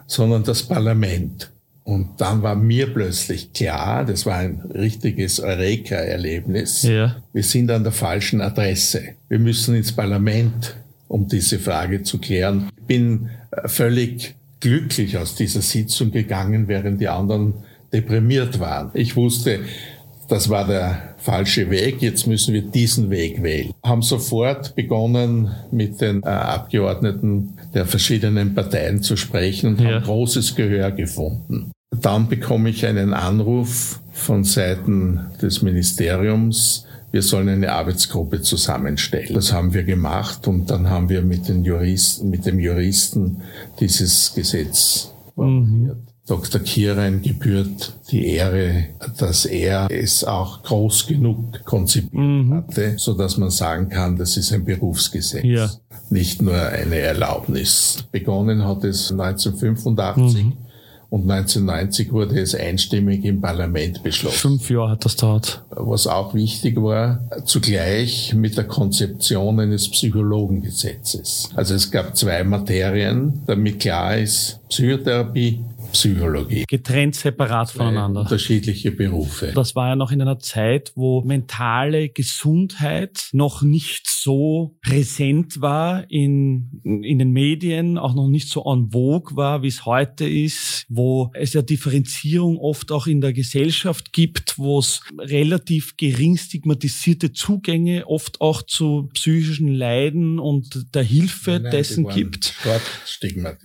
sondern 0.06 0.44
das 0.44 0.64
Parlament. 0.64 1.50
Und 1.90 2.22
dann 2.22 2.44
war 2.44 2.54
mir 2.54 2.94
plötzlich 2.94 3.52
klar, 3.52 4.06
das 4.06 4.28
war 4.28 4.36
ein 4.36 4.62
richtiges 4.76 5.40
Eureka-Erlebnis, 5.40 6.84
ja. 6.84 7.16
wir 7.34 7.42
sind 7.42 7.72
an 7.72 7.82
der 7.82 7.92
falschen 7.92 8.42
Adresse. 8.42 9.16
Wir 9.28 9.40
müssen 9.40 9.74
ins 9.74 9.92
Parlament, 9.92 10.76
um 11.08 11.28
diese 11.28 11.58
Frage 11.58 12.04
zu 12.04 12.20
klären. 12.20 12.70
Ich 12.78 12.84
bin 12.84 13.32
äh, 13.50 13.68
völlig 13.68 14.36
glücklich 14.60 15.18
aus 15.18 15.34
dieser 15.34 15.62
Sitzung 15.62 16.12
gegangen, 16.12 16.68
während 16.68 17.02
die 17.02 17.08
anderen 17.08 17.56
deprimiert 17.92 18.60
waren. 18.60 18.92
Ich 18.94 19.16
wusste, 19.16 19.62
das 20.28 20.48
war 20.48 20.68
der 20.68 21.16
falsche 21.18 21.72
Weg, 21.72 22.04
jetzt 22.04 22.28
müssen 22.28 22.54
wir 22.54 22.62
diesen 22.62 23.10
Weg 23.10 23.42
wählen. 23.42 23.74
Haben 23.84 24.04
sofort 24.04 24.76
begonnen, 24.76 25.50
mit 25.72 26.02
den 26.02 26.22
äh, 26.22 26.28
Abgeordneten 26.28 27.58
der 27.74 27.88
verschiedenen 27.88 28.54
Parteien 28.54 29.02
zu 29.02 29.18
sprechen 29.18 29.72
und 29.72 29.82
ja. 29.82 29.96
haben 29.96 30.04
großes 30.04 30.54
Gehör 30.54 30.92
gefunden. 30.92 31.72
Dann 31.92 32.30
bekomme 32.30 32.70
ich 32.70 32.86
einen 32.86 33.14
Anruf 33.14 34.00
von 34.12 34.44
Seiten 34.44 35.22
des 35.42 35.62
Ministeriums, 35.62 36.86
wir 37.12 37.24
sollen 37.24 37.50
eine 37.50 37.72
Arbeitsgruppe 37.72 38.42
zusammenstellen. 38.42 39.34
Das 39.34 39.52
haben 39.52 39.74
wir 39.74 39.84
gemacht 39.84 40.48
und 40.48 40.70
dann 40.70 40.90
haben 40.90 41.10
wir 41.10 41.24
mit, 41.24 41.48
den 41.48 41.64
Juristen, 41.64 42.30
mit 42.30 42.46
dem 42.46 42.60
Juristen 42.60 43.42
dieses 43.80 44.34
Gesetz 44.36 45.12
formuliert. 45.34 45.98
Mhm. 45.98 46.04
Dr. 46.28 46.62
Kieren 46.62 47.24
gebührt 47.24 47.94
die 48.12 48.28
Ehre, 48.28 48.86
dass 49.18 49.46
er 49.46 49.88
es 49.90 50.24
auch 50.24 50.62
groß 50.62 51.08
genug 51.08 51.66
konzipiert 51.66 52.14
mhm. 52.14 52.54
hatte, 52.54 52.94
so 52.98 53.16
dass 53.16 53.38
man 53.38 53.50
sagen 53.50 53.90
kann, 53.90 54.16
das 54.16 54.38
ist 54.38 54.54
ein 54.54 54.64
Berufsgesetz. 54.64 55.44
Ja. 55.44 55.72
Nicht 56.12 56.44
nur 56.44 56.56
eine 56.56 56.98
Erlaubnis. 56.98 58.06
Begonnen 58.12 58.64
hat 58.64 58.84
es 58.84 59.12
1985. 59.12 60.44
Mhm 60.44 60.54
und 61.10 61.30
1990 61.30 62.12
wurde 62.12 62.40
es 62.40 62.54
einstimmig 62.54 63.26
im 63.26 63.42
Parlament 63.42 64.04
beschlossen. 64.04 64.38
Fünf 64.38 64.70
Jahre 64.70 64.92
hat 64.92 65.06
das 65.06 65.16
dauert. 65.16 65.64
Was 65.72 66.06
auch 66.06 66.34
wichtig 66.36 66.82
war, 66.82 67.22
zugleich 67.46 68.34
mit 68.36 68.58
der 68.58 68.66
Konzeption 68.66 69.60
eines 69.60 69.90
Psychologengesetzes. 69.90 71.50
Also 71.56 71.74
es 71.74 71.90
gab 71.90 72.16
zwei 72.16 72.44
Materien, 72.44 73.42
damit 73.48 73.80
klar 73.80 74.18
ist, 74.18 74.60
Psychotherapie 74.70 75.62
Psychologie. 75.92 76.66
Getrennt, 76.68 77.16
separat 77.16 77.72
voneinander. 77.72 78.22
Unterschiedliche 78.22 78.92
Berufe. 78.92 79.52
Das 79.54 79.76
war 79.76 79.90
ja 79.90 79.96
noch 79.96 80.12
in 80.12 80.22
einer 80.22 80.40
Zeit, 80.40 80.92
wo 80.96 81.22
mentale 81.22 82.10
Gesundheit 82.10 83.30
noch 83.32 83.62
nicht 83.62 84.08
so 84.08 84.78
präsent 84.82 85.62
war 85.62 86.10
in, 86.10 86.82
in 86.84 87.20
den 87.20 87.32
Medien, 87.32 87.98
auch 87.98 88.14
noch 88.14 88.28
nicht 88.28 88.50
so 88.50 88.64
en 88.72 88.92
vogue 88.92 89.36
war, 89.36 89.64
wie 89.64 89.68
es 89.68 89.86
heute 89.86 90.28
ist, 90.28 90.86
wo 90.90 91.32
es 91.34 91.54
ja 91.54 91.62
Differenzierung 91.62 92.58
oft 92.58 92.92
auch 92.92 93.08
in 93.08 93.22
der 93.22 93.34
Gesellschaft 93.34 94.14
gibt, 94.14 94.58
wo 94.58 94.80
es 94.80 95.02
relativ 95.18 95.98
gering 95.98 96.38
stigmatisierte 96.38 97.34
Zugänge 97.34 98.08
oft 98.08 98.42
auch 98.42 98.62
zu 98.62 99.10
psychischen 99.14 99.74
Leiden 99.74 100.40
und 100.40 100.94
der 100.94 101.04
Hilfe 101.04 101.52
nein, 101.52 101.64
nein, 101.64 101.72
dessen 101.72 102.08
gibt. 102.08 102.54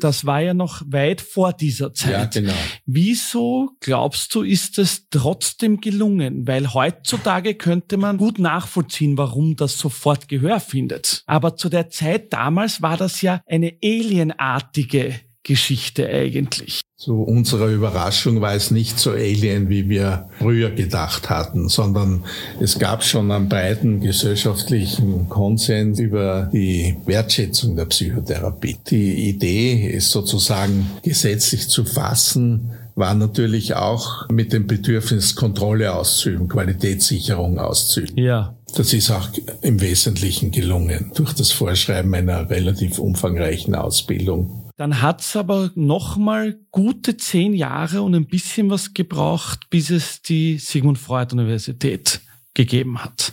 Das 0.01 0.25
war 0.25 0.41
ja 0.41 0.55
noch 0.55 0.83
weit 0.87 1.21
vor 1.21 1.53
dieser 1.53 1.93
Zeit. 1.93 2.14
Ja, 2.15 2.25
genau. 2.27 2.55
Wieso 2.87 3.71
glaubst 3.81 4.35
du, 4.35 4.43
ist 4.43 4.79
es 4.79 5.09
trotzdem 5.11 5.81
gelungen? 5.81 6.47
Weil 6.47 6.73
heutzutage 6.73 7.55
könnte 7.55 7.97
man 7.97 8.17
gut 8.17 8.39
nachvollziehen, 8.39 9.19
warum 9.19 9.57
das 9.57 9.79
sofort 9.79 10.29
Gehör 10.29 10.61
findet. 10.61 11.23
Aber 11.27 11.57
zu 11.57 11.69
der 11.69 11.91
Zeit 11.91 12.33
damals 12.33 12.83
war 12.83 12.97
das 12.97 13.23
ja 13.23 13.41
eine 13.47 13.77
alienartige 13.83 15.21
Geschichte 15.43 16.09
eigentlich. 16.09 16.81
Zu 17.05 17.21
unserer 17.21 17.67
Überraschung 17.67 18.41
war 18.41 18.55
es 18.55 18.71
nicht 18.71 18.99
so 18.99 19.11
alien, 19.11 19.69
wie 19.69 19.91
wir 19.91 20.31
früher 20.39 20.71
gedacht 20.71 21.29
hatten, 21.29 21.69
sondern 21.69 22.25
es 22.61 22.79
gab 22.79 23.05
schon 23.05 23.31
einen 23.31 23.51
breiten 23.51 24.01
gesellschaftlichen 24.01 25.29
Konsens 25.29 25.99
über 25.99 26.49
die 26.51 26.97
Wertschätzung 27.05 27.77
der 27.77 27.85
Psychotherapie. 27.85 28.79
Die 28.89 29.29
Idee, 29.29 29.93
es 29.95 30.11
sozusagen 30.13 30.87
gesetzlich 31.03 31.69
zu 31.69 31.85
fassen, 31.85 32.71
war 32.95 33.13
natürlich 33.13 33.75
auch 33.75 34.27
mit 34.31 34.55
dem 34.55 34.67
Bedürfnis, 34.67 35.37
Kontrolle 35.37 35.95
auszuüben, 35.95 36.49
Qualitätssicherung 36.49 37.59
auszuüben. 37.59 38.17
Ja. 38.17 38.55
Das 38.77 38.95
ist 38.95 39.11
auch 39.11 39.29
im 39.61 39.83
Wesentlichen 39.83 40.53
gelungen 40.53 41.13
durch 41.15 41.35
das 41.35 41.53
Vorschreiben 41.53 42.15
einer 42.15 42.49
relativ 42.49 42.99
umfangreichen 42.99 43.75
Ausbildung 43.75 44.64
dann 44.77 45.03
hat's 45.03 45.37
aber 45.37 45.71
nochmal 45.75 46.59
gute 46.71 47.17
zehn 47.17 47.55
Jahre 47.55 48.03
und 48.03 48.15
ein 48.15 48.27
bisschen 48.27 48.71
was 48.71 48.95
gebraucht, 48.95 49.71
bis 49.71 49.91
es 49.91 50.23
die 50.23 50.59
Sigmund 50.59 50.99
Freud 50.99 51.33
Universität 51.33 52.21
gegeben 52.55 53.03
hat. 53.03 53.33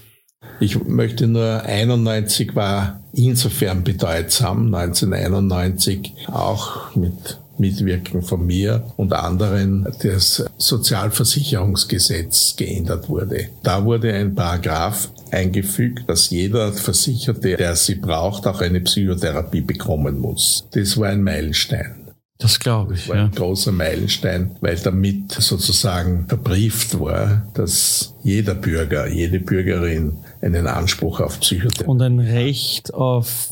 Ich 0.59 0.83
möchte 0.83 1.27
nur 1.27 1.63
91 1.63 2.55
war 2.55 3.01
insofern 3.13 3.83
bedeutsam, 3.83 4.73
1991 4.73 6.13
auch 6.27 6.95
mit 6.95 7.39
Mitwirken 7.57 8.21
von 8.23 8.45
mir 8.45 8.91
und 8.97 9.13
anderen 9.13 9.87
das 10.01 10.43
Sozialversicherungsgesetz 10.57 12.55
geändert 12.57 13.07
wurde. 13.07 13.49
Da 13.63 13.85
wurde 13.85 14.13
ein 14.13 14.33
Paragraph 14.35 15.09
eingefügt, 15.31 16.09
dass 16.09 16.29
jeder 16.29 16.73
Versicherte, 16.73 17.57
der 17.57 17.75
sie 17.75 17.95
braucht, 17.95 18.47
auch 18.47 18.61
eine 18.61 18.81
Psychotherapie 18.81 19.61
bekommen 19.61 20.19
muss. 20.19 20.67
Das 20.71 20.97
war 20.97 21.09
ein 21.09 21.23
Meilenstein. 21.23 22.01
Das 22.41 22.59
glaube 22.59 22.95
ich. 22.95 23.07
War 23.07 23.17
ein 23.17 23.31
großer 23.31 23.71
Meilenstein, 23.71 24.55
weil 24.61 24.75
damit 24.77 25.31
sozusagen 25.31 26.25
verbrieft 26.27 26.99
war, 26.99 27.47
dass 27.53 28.15
jeder 28.23 28.55
Bürger, 28.55 29.07
jede 29.07 29.39
Bürgerin 29.39 30.17
einen 30.41 30.65
Anspruch 30.65 31.19
auf 31.19 31.39
Psychotherapie 31.39 31.87
und 31.87 32.01
ein 32.01 32.19
Recht 32.19 32.95
auf 32.95 33.49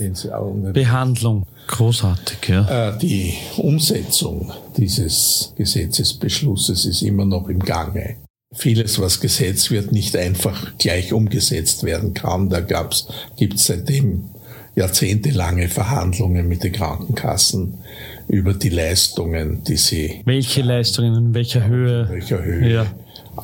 Behandlung. 0.73 1.45
Großartig, 1.67 2.37
ja. 2.47 2.89
Äh, 2.89 2.97
die 2.97 3.35
Umsetzung 3.57 4.51
dieses 4.75 5.53
Gesetzesbeschlusses 5.55 6.85
ist 6.85 7.03
immer 7.03 7.25
noch 7.25 7.47
im 7.47 7.59
Gange. 7.59 8.15
Vieles, 8.53 8.99
was 8.99 9.19
gesetzt 9.19 9.69
wird, 9.69 9.91
nicht 9.91 10.15
einfach 10.15 10.77
gleich 10.79 11.13
umgesetzt 11.13 11.83
werden 11.83 12.15
kann. 12.15 12.49
Da 12.49 12.61
gibt 12.61 13.55
es 13.55 13.65
seitdem 13.65 14.29
jahrzehntelange 14.75 15.67
Verhandlungen 15.67 16.47
mit 16.47 16.63
den 16.63 16.71
Krankenkassen 16.71 17.79
über 18.27 18.53
die 18.53 18.69
Leistungen, 18.69 19.63
die 19.65 19.77
sie. 19.77 20.21
Welche 20.25 20.61
Leistungen, 20.61 21.13
in 21.15 21.33
welcher 21.33 21.67
Höhe? 21.67 22.03
In 22.03 22.09
welcher 22.09 22.43
Höhe. 22.43 22.71
Ja 22.71 22.85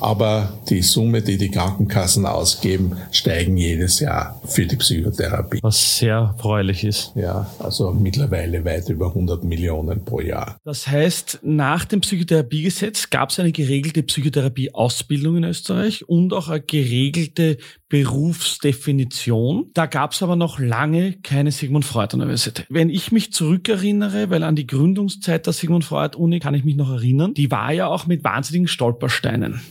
aber 0.01 0.53
die 0.69 0.81
Summe, 0.81 1.21
die 1.21 1.37
die 1.37 1.49
Krankenkassen 1.49 2.25
ausgeben, 2.25 2.97
steigen 3.11 3.57
jedes 3.57 3.99
Jahr 3.99 4.39
für 4.45 4.65
die 4.65 4.75
Psychotherapie. 4.75 5.59
Was 5.61 5.97
sehr 5.97 6.15
erfreulich 6.15 6.83
ist. 6.83 7.11
Ja, 7.15 7.49
also 7.59 7.91
mittlerweile 7.91 8.63
weit 8.65 8.89
über 8.89 9.07
100 9.07 9.43
Millionen 9.43 10.03
pro 10.03 10.21
Jahr. 10.21 10.57
Das 10.63 10.87
heißt, 10.87 11.39
nach 11.43 11.85
dem 11.85 12.01
Psychotherapiegesetz 12.01 13.09
gab 13.09 13.29
es 13.29 13.39
eine 13.39 13.51
geregelte 13.51 14.03
Psychotherapieausbildung 14.03 15.37
in 15.37 15.43
Österreich 15.45 16.07
und 16.07 16.33
auch 16.33 16.49
eine 16.49 16.61
geregelte 16.61 17.57
Berufsdefinition. 17.95 19.69
Da 19.73 19.85
gab 19.85 20.11
es 20.11 20.21
aber 20.21 20.35
noch 20.35 20.59
lange 20.59 21.13
keine 21.13 21.53
Sigmund 21.53 21.85
Freud 21.85 22.13
Universität. 22.13 22.65
Wenn 22.67 22.89
ich 22.89 23.13
mich 23.13 23.31
zurückerinnere, 23.31 24.29
weil 24.29 24.43
an 24.43 24.57
die 24.57 24.67
Gründungszeit 24.67 25.45
der 25.45 25.53
Sigmund 25.53 25.85
Freud 25.85 26.17
Uni 26.17 26.41
kann 26.41 26.53
ich 26.55 26.65
mich 26.65 26.75
noch 26.75 26.91
erinnern, 26.91 27.33
die 27.33 27.49
war 27.51 27.71
ja 27.71 27.87
auch 27.87 28.05
mit 28.05 28.25
wahnsinnigen 28.25 28.67
Stolpersteinen 28.67 29.61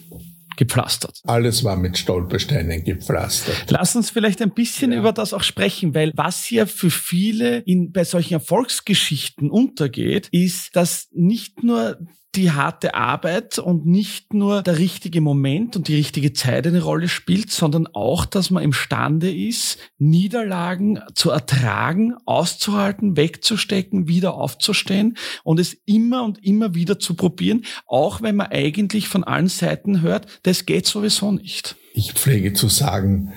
gepflastert. 0.56 1.20
Alles 1.26 1.64
war 1.64 1.76
mit 1.76 1.98
Stolpersteinen 1.98 2.82
gepflastert. 2.84 3.66
Lass 3.68 3.94
uns 3.94 4.08
vielleicht 4.08 4.40
ein 4.40 4.54
bisschen 4.54 4.92
ja. 4.92 5.00
über 5.00 5.12
das 5.12 5.34
auch 5.34 5.42
sprechen, 5.42 5.94
weil 5.94 6.10
was 6.14 6.44
hier 6.44 6.66
für 6.66 6.90
viele 6.90 7.58
in, 7.58 7.92
bei 7.92 8.04
solchen 8.04 8.32
Erfolgsgeschichten 8.32 9.50
untergeht, 9.50 10.28
ist, 10.30 10.74
dass 10.76 11.08
nicht 11.12 11.62
nur 11.62 11.98
die 12.36 12.50
harte 12.50 12.94
Arbeit 12.94 13.58
und 13.58 13.86
nicht 13.86 14.34
nur 14.34 14.62
der 14.62 14.78
richtige 14.78 15.20
Moment 15.20 15.76
und 15.76 15.88
die 15.88 15.96
richtige 15.96 16.32
Zeit 16.32 16.66
eine 16.66 16.82
Rolle 16.82 17.08
spielt, 17.08 17.50
sondern 17.50 17.86
auch, 17.86 18.24
dass 18.24 18.50
man 18.50 18.62
imstande 18.62 19.32
ist, 19.32 19.78
Niederlagen 19.98 21.00
zu 21.14 21.30
ertragen, 21.30 22.14
auszuhalten, 22.26 23.16
wegzustecken, 23.16 24.08
wieder 24.08 24.34
aufzustehen 24.34 25.16
und 25.42 25.60
es 25.60 25.74
immer 25.86 26.24
und 26.24 26.44
immer 26.44 26.74
wieder 26.74 26.98
zu 26.98 27.14
probieren, 27.14 27.64
auch 27.86 28.22
wenn 28.22 28.36
man 28.36 28.48
eigentlich 28.48 29.08
von 29.08 29.24
allen 29.24 29.48
Seiten 29.48 30.02
hört, 30.02 30.26
das 30.42 30.66
geht 30.66 30.86
sowieso 30.86 31.32
nicht. 31.32 31.76
Ich 31.94 32.12
pflege 32.12 32.52
zu 32.54 32.68
sagen, 32.68 33.32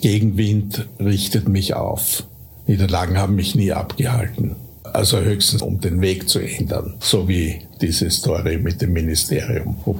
Gegenwind 0.00 0.86
richtet 1.00 1.48
mich 1.48 1.74
auf. 1.74 2.24
Niederlagen 2.66 3.18
haben 3.18 3.34
mich 3.34 3.54
nie 3.54 3.72
abgehalten. 3.72 4.56
Also 4.92 5.20
höchstens 5.20 5.62
um 5.62 5.80
den 5.80 6.00
Weg 6.00 6.28
zu 6.28 6.38
ändern, 6.38 6.94
so 7.00 7.26
wie 7.28 7.60
diese 7.80 8.10
Story 8.10 8.58
mit 8.58 8.82
dem 8.82 8.92
Ministerium. 8.92 9.76
Wo 9.84 9.98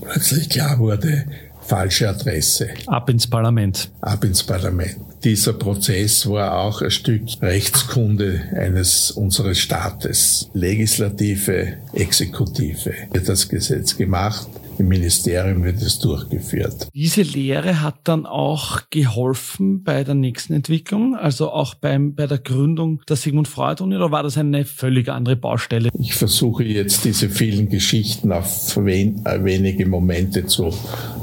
plötzlich 0.00 0.48
klar 0.48 0.78
wurde, 0.78 1.26
falsche 1.60 2.08
Adresse. 2.08 2.68
Ab 2.86 3.10
ins 3.10 3.26
Parlament. 3.26 3.90
Ab 4.00 4.24
ins 4.24 4.42
Parlament. 4.42 4.96
Dieser 5.22 5.52
Prozess 5.52 6.28
war 6.28 6.58
auch 6.58 6.80
ein 6.80 6.90
Stück 6.90 7.22
Rechtskunde 7.42 8.40
eines 8.56 9.10
unseres 9.10 9.58
Staates. 9.58 10.48
Legislative, 10.54 11.74
Exekutive 11.92 12.94
wird 13.12 13.28
das 13.28 13.48
Gesetz 13.48 13.96
gemacht 13.96 14.48
im 14.80 14.88
Ministerium 14.88 15.62
wird 15.62 15.80
es 15.82 15.98
durchgeführt. 15.98 16.88
Diese 16.94 17.22
Lehre 17.22 17.82
hat 17.82 17.96
dann 18.04 18.26
auch 18.26 18.80
geholfen 18.90 19.82
bei 19.82 20.02
der 20.04 20.14
nächsten 20.14 20.54
Entwicklung, 20.54 21.14
also 21.14 21.50
auch 21.50 21.74
beim, 21.74 22.14
bei 22.14 22.26
der 22.26 22.38
Gründung 22.38 23.02
der 23.08 23.16
Sigmund 23.16 23.46
Freud 23.46 23.82
Uni, 23.82 23.96
oder 23.96 24.10
war 24.10 24.22
das 24.22 24.38
eine 24.38 24.64
völlig 24.64 25.08
andere 25.08 25.36
Baustelle? 25.36 25.90
Ich 25.98 26.14
versuche 26.14 26.64
jetzt 26.64 27.04
diese 27.04 27.28
vielen 27.28 27.68
Geschichten 27.68 28.32
auf 28.32 28.76
wen, 28.76 29.24
wenige 29.24 29.86
Momente 29.86 30.46
zu, 30.46 30.72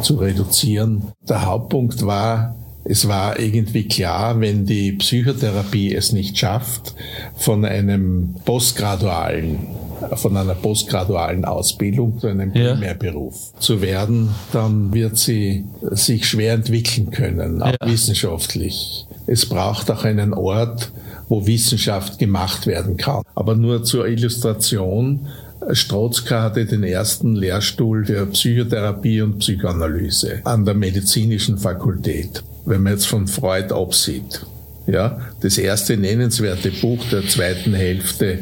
zu 0.02 0.16
reduzieren. 0.18 1.12
Der 1.28 1.46
Hauptpunkt 1.46 2.06
war, 2.06 2.56
es 2.90 3.08
war 3.08 3.40
irgendwie 3.40 3.88
klar, 3.88 4.40
wenn 4.40 4.66
die 4.66 4.94
Psychotherapie 4.94 5.94
es 5.94 6.14
nicht 6.14 6.38
schafft, 6.38 6.96
von 7.36 7.66
einem 7.66 8.36
postgradualen 8.46 9.60
von 10.14 10.38
einer 10.38 10.54
postgradualen 10.54 11.44
Ausbildung 11.44 12.20
zu 12.20 12.28
einem 12.28 12.54
ja. 12.54 12.74
Primärberuf 12.74 13.52
zu 13.60 13.82
werden, 13.82 14.30
dann 14.54 14.94
wird 14.94 15.18
sie 15.18 15.66
sich 15.82 16.28
schwer 16.28 16.54
entwickeln 16.54 17.10
können, 17.10 17.64
auch 17.64 17.72
ja. 17.72 17.88
wissenschaftlich. 17.88 19.08
Es 19.26 19.48
braucht 19.48 19.90
auch 19.90 20.04
einen 20.04 20.36
Ort, 20.36 20.92
wo 21.30 21.48
Wissenschaft 21.48 22.20
gemacht 22.20 22.68
werden 22.68 22.96
kann. 22.98 23.24
Aber 23.34 23.56
nur 23.56 23.84
zur 23.84 24.08
Illustration, 24.08 25.28
Strotzka 25.72 26.44
hatte 26.44 26.66
den 26.66 26.84
ersten 26.84 27.36
Lehrstuhl 27.36 28.06
für 28.06 28.28
Psychotherapie 28.28 29.22
und 29.22 29.40
Psychoanalyse 29.40 30.42
an 30.44 30.64
der 30.64 30.76
medizinischen 30.76 31.58
Fakultät. 31.58 32.44
Wenn 32.68 32.84
man 32.84 32.92
jetzt 32.94 33.08
von 33.08 33.28
Freud 33.28 33.74
absieht. 33.74 34.46
Ja, 34.88 35.22
das 35.42 35.58
erste 35.58 35.98
nennenswerte 35.98 36.72
Buch 36.72 37.04
der 37.12 37.28
zweiten 37.28 37.74
Hälfte 37.74 38.40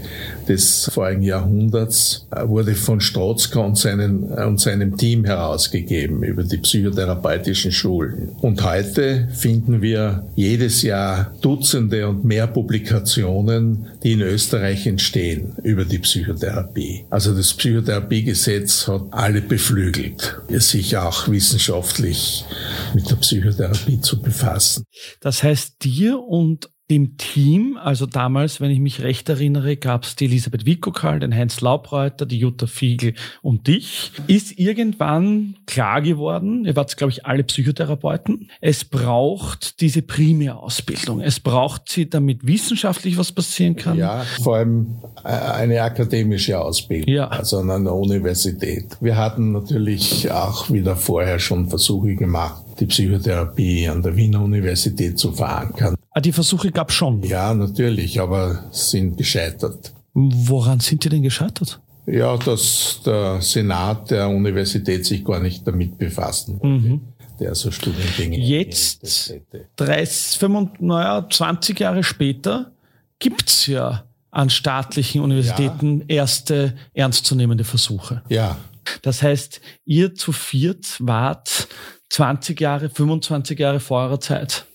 des 0.47 0.89
vorigen 0.93 1.23
Jahrhunderts 1.23 2.27
wurde 2.45 2.75
von 2.75 3.01
Strotzka 3.01 3.59
und, 3.59 3.77
seinen, 3.77 4.23
und 4.23 4.59
seinem 4.59 4.95
Team 4.97 5.25
herausgegeben 5.25 6.23
über 6.23 6.43
die 6.43 6.57
psychotherapeutischen 6.57 7.71
Schulen. 7.71 8.29
Und 8.41 8.63
heute 8.63 9.27
finden 9.33 9.81
wir 9.81 10.25
jedes 10.35 10.81
Jahr 10.81 11.33
Dutzende 11.41 12.07
und 12.07 12.23
mehr 12.23 12.47
Publikationen, 12.47 13.87
die 14.03 14.13
in 14.13 14.21
Österreich 14.21 14.85
entstehen 14.87 15.53
über 15.63 15.85
die 15.85 15.99
Psychotherapie. 15.99 17.05
Also 17.09 17.35
das 17.35 17.53
Psychotherapiegesetz 17.53 18.87
hat 18.87 19.03
alle 19.11 19.41
beflügelt, 19.41 20.37
sich 20.49 20.97
auch 20.97 21.27
wissenschaftlich 21.27 22.45
mit 22.93 23.09
der 23.09 23.15
Psychotherapie 23.15 23.99
zu 24.01 24.21
befassen. 24.21 24.85
Das 25.21 25.43
heißt, 25.43 25.83
dir 25.83 26.19
und 26.19 26.69
dem 26.91 27.17
Team, 27.17 27.79
also 27.81 28.05
damals, 28.05 28.61
wenn 28.61 28.69
ich 28.69 28.79
mich 28.79 29.01
recht 29.01 29.27
erinnere, 29.27 29.75
gab 29.75 30.03
es 30.03 30.15
die 30.15 30.25
Elisabeth 30.25 30.67
Wikokal, 30.67 31.19
den 31.19 31.33
Heinz 31.33 31.61
Laubreuter, 31.61 32.27
die 32.27 32.37
Jutta 32.37 32.67
Fiegel 32.67 33.15
und 33.41 33.67
dich, 33.67 34.11
ist 34.27 34.59
irgendwann 34.59 35.55
klar 35.65 36.03
geworden, 36.03 36.63
ihr 36.65 36.75
wart, 36.75 36.95
glaube 36.95 37.11
ich, 37.11 37.25
alle 37.25 37.43
Psychotherapeuten, 37.43 38.51
es 38.61 38.85
braucht 38.85 39.81
diese 39.81 40.03
Primärausbildung. 40.03 41.21
Es 41.21 41.39
braucht 41.39 41.89
sie, 41.89 42.07
damit 42.07 42.45
wissenschaftlich 42.45 43.17
was 43.17 43.31
passieren 43.31 43.75
kann. 43.75 43.97
Ja, 43.97 44.23
vor 44.43 44.57
allem 44.57 44.97
äh, 45.23 45.29
eine 45.29 45.81
akademische 45.81 46.59
Ausbildung, 46.59 47.11
ja. 47.11 47.27
also 47.29 47.59
an 47.59 47.71
einer 47.71 47.95
Universität. 47.95 48.95
Wir 49.01 49.17
hatten 49.17 49.53
natürlich 49.53 50.29
auch 50.29 50.69
wieder 50.71 50.95
vorher 50.95 51.39
schon 51.39 51.67
Versuche 51.67 52.15
gemacht, 52.15 52.64
die 52.79 52.85
Psychotherapie 52.85 53.87
an 53.87 54.01
der 54.01 54.15
Wiener 54.15 54.41
Universität 54.41 55.17
zu 55.17 55.31
verankern. 55.31 55.95
Ah, 56.11 56.21
die 56.21 56.31
Versuche 56.31 56.71
gab 56.71 56.89
es 56.89 56.95
schon? 56.95 57.23
Ja, 57.23 57.53
natürlich, 57.53 58.19
aber 58.19 58.65
sind 58.71 59.17
gescheitert. 59.17 59.93
Woran 60.13 60.79
sind 60.79 61.03
die 61.03 61.09
denn 61.09 61.23
gescheitert? 61.23 61.79
Ja, 62.07 62.37
dass 62.37 63.01
der 63.05 63.41
Senat 63.41 64.11
der 64.11 64.29
Universität 64.29 65.05
sich 65.05 65.25
gar 65.25 65.39
nicht 65.39 65.67
damit 65.67 65.97
befassen 65.97 66.59
wollte. 66.59 66.67
Mhm. 66.67 67.01
Der 67.39 67.53
so 67.55 67.69
Studiengänge. 67.69 68.37
Jetzt, 68.37 69.33
30, 69.75 70.37
25, 70.37 70.81
naja, 70.81 71.27
20 71.29 71.79
Jahre 71.79 72.03
später, 72.03 72.71
gibt's 73.19 73.67
ja 73.67 74.05
an 74.31 74.49
staatlichen 74.49 75.21
Universitäten 75.21 76.01
ja. 76.01 76.17
erste 76.17 76.75
ernstzunehmende 76.93 77.63
Versuche. 77.63 78.21
Ja. 78.29 78.57
Das 79.01 79.21
heißt, 79.21 79.61
ihr 79.85 80.13
zu 80.13 80.31
viert 80.31 80.97
wart 80.99 81.67
20 82.15 82.61
Jahre, 82.61 82.89
25 82.89 83.59
Jahre 83.59 83.81
vor 83.81 84.03
eurer 84.03 84.21
Zeit. 84.21 84.65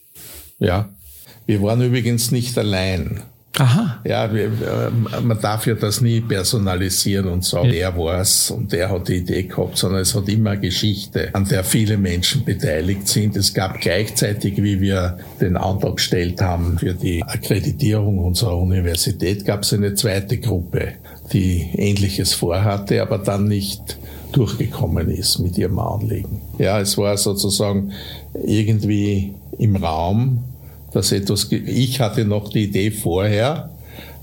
Ja. 0.58 0.90
Wir 1.46 1.62
waren 1.62 1.80
übrigens 1.80 2.30
nicht 2.30 2.58
allein. 2.58 3.22
Aha. 3.58 4.00
Ja, 4.04 4.32
wir, 4.32 4.44
äh, 4.44 5.20
man 5.22 5.40
darf 5.40 5.66
ja 5.66 5.74
das 5.74 6.02
nie 6.02 6.20
personalisieren 6.20 7.26
und 7.26 7.44
sagen, 7.44 7.68
ja. 7.68 7.72
der 7.72 7.98
war's 7.98 8.50
und 8.50 8.72
der 8.72 8.90
hat 8.90 9.08
die 9.08 9.16
Idee 9.16 9.44
gehabt, 9.44 9.78
sondern 9.78 10.02
es 10.02 10.14
hat 10.14 10.28
immer 10.28 10.50
eine 10.50 10.60
Geschichte, 10.60 11.30
an 11.32 11.46
der 11.46 11.64
viele 11.64 11.96
Menschen 11.96 12.44
beteiligt 12.44 13.08
sind. 13.08 13.36
Es 13.36 13.54
gab 13.54 13.80
gleichzeitig, 13.80 14.62
wie 14.62 14.80
wir 14.80 15.18
den 15.40 15.56
Antrag 15.56 15.96
gestellt 15.96 16.42
haben 16.42 16.78
für 16.78 16.94
die 16.94 17.22
Akkreditierung 17.22 18.18
unserer 18.18 18.56
Universität, 18.56 19.46
gab 19.46 19.62
es 19.62 19.72
eine 19.72 19.94
zweite 19.94 20.36
Gruppe, 20.36 20.92
die 21.32 21.70
Ähnliches 21.74 22.34
vorhatte, 22.34 23.00
aber 23.00 23.18
dann 23.18 23.48
nicht 23.48 23.98
durchgekommen 24.32 25.10
ist 25.10 25.38
mit 25.38 25.58
ihrem 25.58 25.78
Anliegen. 25.78 26.40
Ja, 26.58 26.80
es 26.80 26.96
war 26.98 27.16
sozusagen 27.16 27.92
irgendwie 28.44 29.34
im 29.58 29.76
Raum, 29.76 30.44
dass 30.92 31.12
etwas, 31.12 31.50
ich 31.50 32.00
hatte 32.00 32.24
noch 32.24 32.48
die 32.48 32.64
Idee 32.64 32.90
vorher, 32.90 33.70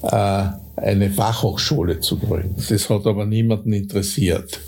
äh, 0.04 0.44
eine 0.76 1.10
Fachhochschule 1.10 2.00
zu 2.00 2.18
gründen. 2.18 2.56
Das 2.70 2.90
hat 2.90 3.06
aber 3.08 3.26
niemanden 3.26 3.74
interessiert. 3.74 4.60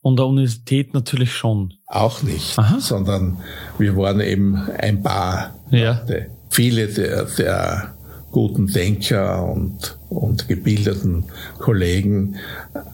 Und 0.00 0.18
der 0.18 0.26
Universität 0.26 0.94
natürlich 0.94 1.32
schon. 1.32 1.74
Auch 1.86 2.22
nicht, 2.22 2.58
Aha. 2.58 2.80
sondern 2.80 3.38
wir 3.78 3.96
waren 3.96 4.20
eben 4.20 4.56
ein 4.56 5.02
paar. 5.02 5.54
Ja. 5.70 6.04
Viele 6.50 6.88
der, 6.88 7.24
der 7.38 7.94
guten 8.32 8.66
Denker 8.66 9.44
und, 9.44 9.96
und 10.12 10.48
gebildeten 10.48 11.24
Kollegen 11.58 12.36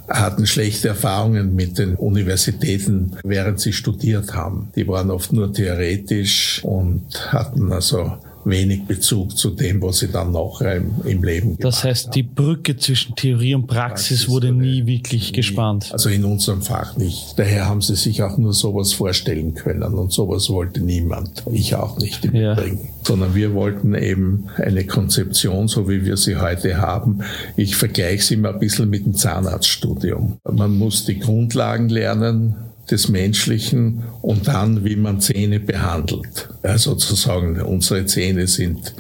hatten 0.09 0.47
schlechte 0.47 0.89
Erfahrungen 0.89 1.55
mit 1.55 1.79
den 1.79 1.95
Universitäten, 1.95 3.13
während 3.25 3.61
sie 3.61 3.73
studiert 3.73 4.35
haben. 4.35 4.71
Die 4.77 4.89
waren 4.89 5.11
oft 5.11 5.33
nur 5.33 5.53
theoretisch 5.53 6.63
und 6.65 7.33
hatten 7.33 7.73
also 7.73 8.19
wenig 8.49 8.87
Bezug 8.87 9.37
zu 9.37 9.51
dem, 9.51 9.83
was 9.83 9.99
sie 9.99 10.09
dann 10.09 10.33
noch 10.33 10.61
im, 10.61 10.91
im 11.05 11.23
Leben 11.23 11.57
gemacht 11.57 11.65
Das 11.65 11.85
heißt, 11.85 12.15
die 12.15 12.23
Brücke 12.23 12.77
zwischen 12.77 13.15
Theorie 13.15 13.55
und 13.55 13.67
Praxis, 13.67 14.09
Praxis 14.09 14.29
wurde 14.29 14.53
nie 14.53 14.87
wirklich 14.87 15.31
nie, 15.31 15.37
gespannt. 15.37 15.91
Also 15.93 16.09
in 16.09 16.25
unserem 16.25 16.63
Fach 16.63 16.97
nicht. 16.97 17.39
Daher 17.39 17.67
haben 17.67 17.81
sie 17.81 17.97
sich 17.97 18.23
auch 18.23 18.39
nur 18.39 18.53
sowas 18.53 18.93
vorstellen 18.93 19.55
können 19.55 19.95
und 19.95 20.13
sowas 20.13 20.51
wollte 20.51 20.81
niemand. 20.81 21.45
Ich 21.51 21.75
auch 21.75 21.99
nicht 21.99 22.25
im 22.25 22.35
ja. 22.35 22.53
Übrigen. 22.53 22.89
Sondern 23.03 23.35
wir 23.35 23.55
wollten 23.55 23.95
eben 23.95 24.47
eine 24.57 24.85
Konzeption, 24.85 25.69
so 25.69 25.89
wie 25.89 26.05
wir 26.05 26.17
sie 26.17 26.37
heute 26.37 26.79
haben. 26.79 27.21
Ich 27.57 27.77
vergleiche 27.77 28.23
sie 28.23 28.35
immer 28.35 28.51
ein 28.51 28.59
bisschen 28.59 28.91
mit 28.91 29.07
dem 29.07 29.15
Zahnarztstudium. 29.15 30.39
Man 30.51 30.77
muss 30.77 31.05
die 31.05 31.19
Grundlagen 31.19 31.89
lernen, 31.89 32.68
des 32.90 33.09
Menschlichen 33.09 34.03
und 34.22 34.48
dann, 34.48 34.85
wie 34.85 34.96
man 34.96 35.20
Zähne 35.20 35.61
behandelt. 35.61 36.48
Ja, 36.62 36.79
sozusagen, 36.79 37.61
unsere 37.61 38.07
Zähne 38.07 38.46
sind, 38.46 38.94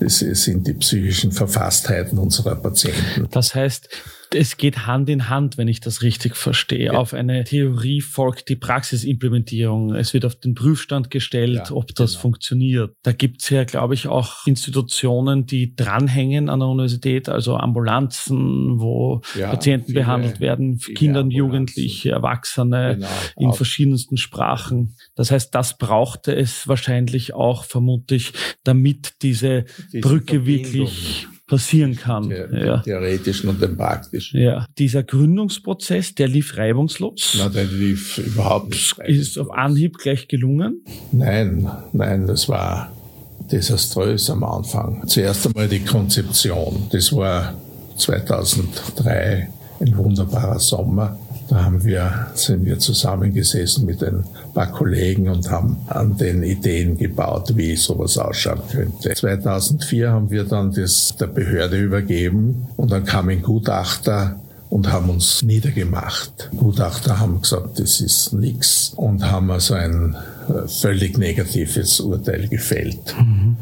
sind 0.00 0.66
die 0.66 0.74
psychischen 0.74 1.32
Verfasstheiten 1.32 2.18
unserer 2.18 2.56
Patienten. 2.56 3.28
Das 3.30 3.54
heißt, 3.54 3.88
es 4.32 4.56
geht 4.56 4.86
Hand 4.86 5.08
in 5.08 5.28
Hand, 5.28 5.58
wenn 5.58 5.66
ich 5.66 5.80
das 5.80 6.02
richtig 6.02 6.36
verstehe. 6.36 6.86
Ja. 6.86 6.92
Auf 6.92 7.14
eine 7.14 7.44
Theorie 7.44 8.00
folgt 8.00 8.48
die 8.48 8.56
Praxisimplementierung. 8.56 9.94
Es 9.94 10.14
wird 10.14 10.24
auf 10.24 10.36
den 10.36 10.54
Prüfstand 10.54 11.10
gestellt, 11.10 11.68
ja, 11.68 11.72
ob 11.72 11.94
das 11.94 12.12
genau. 12.12 12.22
funktioniert. 12.22 12.94
Da 13.02 13.12
gibt 13.12 13.42
es 13.42 13.50
ja, 13.50 13.64
glaube 13.64 13.94
ich, 13.94 14.06
auch 14.06 14.46
Institutionen, 14.46 15.46
die 15.46 15.74
dranhängen 15.74 16.48
an 16.48 16.60
der 16.60 16.68
Universität, 16.68 17.28
also 17.28 17.56
Ambulanzen, 17.56 18.80
wo 18.80 19.20
ja, 19.36 19.50
Patienten 19.50 19.86
viele, 19.86 20.00
behandelt 20.00 20.40
werden, 20.40 20.78
Kinder 20.78 21.20
und 21.20 21.32
Jugendliche, 21.32 22.10
Erwachsene 22.10 22.96
genau, 22.96 23.08
in 23.36 23.52
verschiedensten 23.52 24.16
Sprachen. 24.16 24.94
Das 25.16 25.32
heißt, 25.32 25.54
das 25.54 25.76
brauchte 25.76 26.34
es 26.34 26.68
wahrscheinlich 26.68 27.34
auch, 27.34 27.64
vermute 27.64 28.14
ich, 28.14 28.32
damit 28.62 29.22
diese, 29.22 29.64
diese 29.92 30.00
Brücke 30.00 30.46
wirklich 30.46 31.26
passieren 31.50 31.96
kann. 31.96 32.28
Der, 32.28 32.48
ja. 32.52 32.78
Theoretischen 32.78 33.50
und 33.50 33.60
dem 33.60 33.76
praktischen. 33.76 34.40
Ja, 34.40 34.66
dieser 34.78 35.02
Gründungsprozess, 35.02 36.14
der 36.14 36.28
lief 36.28 36.56
reibungslos. 36.56 37.36
Na, 37.38 37.48
der 37.48 37.64
lief 37.64 38.18
überhaupt 38.18 38.70
nicht. 38.70 38.98
Ist 39.06 39.38
auf 39.38 39.50
Anhieb 39.50 39.98
gleich 39.98 40.28
gelungen? 40.28 40.82
Nein, 41.12 41.68
nein, 41.92 42.26
das 42.26 42.48
war 42.48 42.92
desaströs 43.50 44.30
am 44.30 44.44
Anfang. 44.44 45.06
Zuerst 45.08 45.46
einmal 45.46 45.68
die 45.68 45.80
Konzeption. 45.80 46.86
Das 46.92 47.12
war 47.12 47.54
2003 47.96 49.50
ein 49.80 49.96
wunderbarer 49.96 50.60
Sommer. 50.60 51.18
Da 51.50 51.64
haben 51.64 51.82
wir, 51.82 52.28
sind 52.34 52.64
wir 52.64 52.78
zusammengesessen 52.78 53.84
mit 53.84 54.04
ein 54.04 54.24
paar 54.54 54.70
Kollegen 54.70 55.28
und 55.28 55.50
haben 55.50 55.78
an 55.88 56.16
den 56.16 56.44
Ideen 56.44 56.96
gebaut, 56.96 57.56
wie 57.56 57.74
sowas 57.74 58.16
ausschauen 58.18 58.62
könnte. 58.70 59.12
2004 59.12 60.12
haben 60.12 60.30
wir 60.30 60.44
dann 60.44 60.72
das 60.72 61.16
der 61.18 61.26
Behörde 61.26 61.76
übergeben 61.76 62.68
und 62.76 62.92
dann 62.92 63.04
kam 63.04 63.30
ein 63.30 63.42
Gutachter 63.42 64.38
und 64.68 64.92
haben 64.92 65.10
uns 65.10 65.42
niedergemacht. 65.42 66.50
Gutachter 66.56 67.18
haben 67.18 67.42
gesagt, 67.42 67.80
das 67.80 68.00
ist 68.00 68.32
nichts 68.32 68.92
und 68.94 69.28
haben 69.28 69.50
also 69.50 69.74
ein 69.74 70.16
äh, 70.48 70.68
völlig 70.68 71.18
negatives 71.18 71.98
Urteil 71.98 72.46
gefällt 72.46 73.16
mhm. 73.18 73.56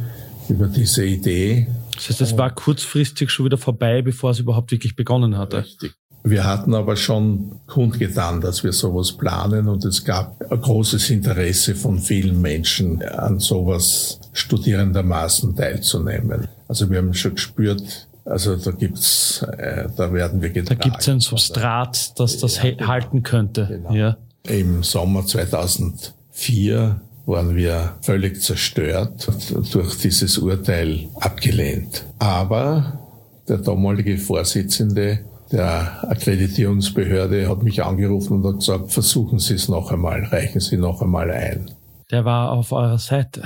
über 0.51 0.67
diese 0.67 1.07
Idee. 1.07 1.69
Das 1.95 2.11
heißt, 2.11 2.21
es 2.21 2.37
war 2.37 2.55
kurzfristig 2.55 3.31
schon 3.31 3.47
wieder 3.47 3.57
vorbei, 3.57 4.03
bevor 4.03 4.33
es 4.33 4.41
überhaupt 4.41 4.73
wirklich 4.73 4.95
begonnen 4.95 5.39
hatte. 5.39 5.61
Richtig. 5.61 5.95
Wir 6.25 6.45
hatten 6.45 6.75
aber 6.75 6.97
schon 6.97 7.53
kundgetan, 7.67 8.41
dass 8.41 8.65
wir 8.65 8.73
sowas 8.73 9.13
planen 9.13 9.69
und 9.69 9.85
es 9.85 10.05
gab 10.05 10.41
ein 10.51 10.61
großes 10.61 11.11
Interesse 11.11 11.75
von 11.75 11.99
vielen 11.99 12.41
Menschen 12.41 13.03
an 13.03 13.39
sowas 13.39 14.21
studierendermaßen 14.33 15.57
teilzunehmen. 15.57 16.49
Also 16.67 16.91
wir 16.91 16.99
haben 16.99 17.15
schon 17.15 17.35
gespürt, 17.35 18.09
also 18.25 18.57
da 18.57 18.73
gibt's, 18.73 19.43
äh, 19.57 19.89
da 19.97 20.13
werden 20.13 20.43
wir 20.43 20.51
getragen. 20.51 20.81
Da 20.81 20.89
gibt's 20.89 21.09
ein 21.09 21.21
Substrat, 21.21 22.19
das 22.19 22.39
das 22.39 22.57
ja, 22.57 22.71
genau, 22.73 22.87
halten 22.87 23.23
könnte. 23.23 23.67
Genau. 23.67 23.95
Ja. 23.95 24.17
Im 24.43 24.83
Sommer 24.83 25.25
2004 25.25 27.01
waren 27.27 27.57
wir 27.57 27.97
völlig 28.03 28.43
zerstört 28.43 29.29
durch 29.73 29.99
dieses 29.99 30.39
Urteil 30.39 31.09
abgelehnt. 31.21 32.05
Aber 32.19 33.01
der 33.49 33.59
damalige 33.59 34.19
Vorsitzende 34.19 35.21
der 35.53 36.11
Akkreditierungsbehörde 36.11 37.49
hat 37.49 37.63
mich 37.63 37.83
angerufen 37.83 38.39
und 38.39 38.47
hat 38.47 38.61
gesagt, 38.61 38.93
versuchen 38.93 39.39
Sie 39.39 39.55
es 39.55 39.69
noch 39.69 39.91
einmal, 39.91 40.25
reichen 40.25 40.61
Sie 40.61 40.77
noch 40.77 41.03
einmal 41.03 41.31
ein. 41.31 41.71
Der 42.11 42.25
war 42.25 42.53
auf 42.53 42.73
eurer 42.73 42.99
Seite, 42.99 43.45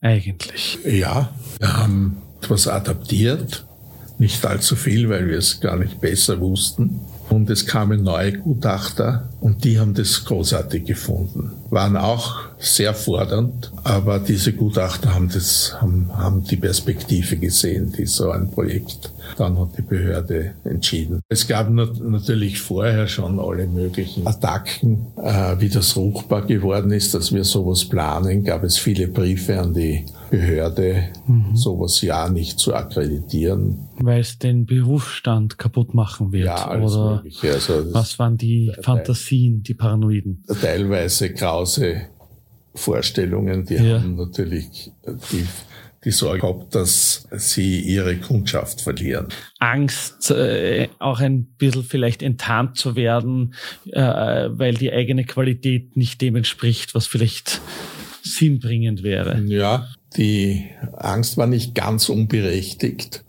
eigentlich. 0.00 0.78
Ja, 0.84 1.30
wir 1.58 1.76
haben 1.76 2.22
etwas 2.42 2.68
adaptiert, 2.68 3.66
nicht 4.18 4.44
allzu 4.44 4.76
viel, 4.76 5.08
weil 5.08 5.28
wir 5.28 5.38
es 5.38 5.60
gar 5.60 5.76
nicht 5.76 6.00
besser 6.00 6.40
wussten. 6.40 7.00
Und 7.28 7.48
es 7.48 7.66
kamen 7.66 8.02
neue 8.02 8.32
Gutachter 8.32 9.30
und 9.40 9.64
die 9.64 9.78
haben 9.78 9.94
das 9.94 10.24
großartig 10.24 10.84
gefunden. 10.84 11.52
Waren 11.70 11.96
auch 11.96 12.36
sehr 12.58 12.94
fordernd, 12.94 13.72
aber 13.84 14.18
diese 14.18 14.52
Gutachter 14.52 15.14
haben, 15.14 15.30
das, 15.32 15.76
haben, 15.80 16.10
haben 16.16 16.44
die 16.44 16.56
Perspektive 16.56 17.36
gesehen, 17.36 17.92
die 17.96 18.06
so 18.06 18.30
ein 18.30 18.50
Projekt. 18.50 19.10
Dann 19.38 19.58
hat 19.58 19.78
die 19.78 19.82
Behörde 19.82 20.54
entschieden. 20.64 21.20
Es 21.28 21.46
gab 21.46 21.70
natürlich 21.70 22.60
vorher 22.60 23.06
schon 23.06 23.38
alle 23.38 23.66
möglichen 23.66 24.26
Attacken. 24.26 25.06
Äh, 25.16 25.60
wie 25.60 25.68
das 25.68 25.96
ruchbar 25.96 26.42
geworden 26.42 26.90
ist, 26.90 27.14
dass 27.14 27.32
wir 27.32 27.44
sowas 27.44 27.84
planen, 27.84 28.44
gab 28.44 28.64
es 28.64 28.76
viele 28.76 29.08
Briefe 29.08 29.60
an 29.60 29.72
die 29.72 30.04
Behörde, 30.30 31.08
mhm. 31.26 31.56
sowas 31.56 32.00
ja 32.02 32.28
nicht 32.28 32.58
zu 32.58 32.74
akkreditieren. 32.74 33.88
Weil 33.98 34.20
es 34.20 34.38
den 34.38 34.64
Berufsstand 34.64 35.58
kaputt 35.58 35.92
machen 35.92 36.32
wird. 36.32 36.46
Ja, 36.46 36.68
alles 36.68 36.92
oder 36.94 37.16
Mögliche. 37.16 37.52
Also 37.52 37.92
was 37.92 38.18
waren 38.18 38.36
die 38.36 38.72
Fantasien, 38.80 39.62
die 39.62 39.74
Paranoiden? 39.74 40.44
Teilweise 40.60 41.30
grause 41.60 42.02
Vorstellungen, 42.74 43.66
die 43.66 43.74
ja. 43.74 44.00
haben 44.00 44.16
natürlich 44.16 44.90
die, 45.04 45.46
die 46.04 46.10
Sorge 46.10 46.40
gehabt, 46.40 46.74
dass 46.74 47.26
sie 47.32 47.80
ihre 47.80 48.16
Kundschaft 48.16 48.80
verlieren. 48.80 49.28
Angst, 49.58 50.30
äh, 50.30 50.88
auch 50.98 51.20
ein 51.20 51.44
bisschen 51.58 51.82
vielleicht 51.82 52.22
enttarnt 52.22 52.78
zu 52.78 52.96
werden, 52.96 53.54
äh, 53.92 54.00
weil 54.00 54.74
die 54.74 54.92
eigene 54.92 55.24
Qualität 55.24 55.96
nicht 55.96 56.20
dem 56.20 56.36
entspricht, 56.36 56.94
was 56.94 57.06
vielleicht 57.06 57.60
sinnbringend 58.22 59.02
wäre. 59.02 59.42
Ja, 59.46 59.88
die 60.16 60.66
Angst 60.96 61.36
war 61.36 61.46
nicht 61.46 61.74
ganz 61.74 62.08
unberechtigt, 62.08 63.24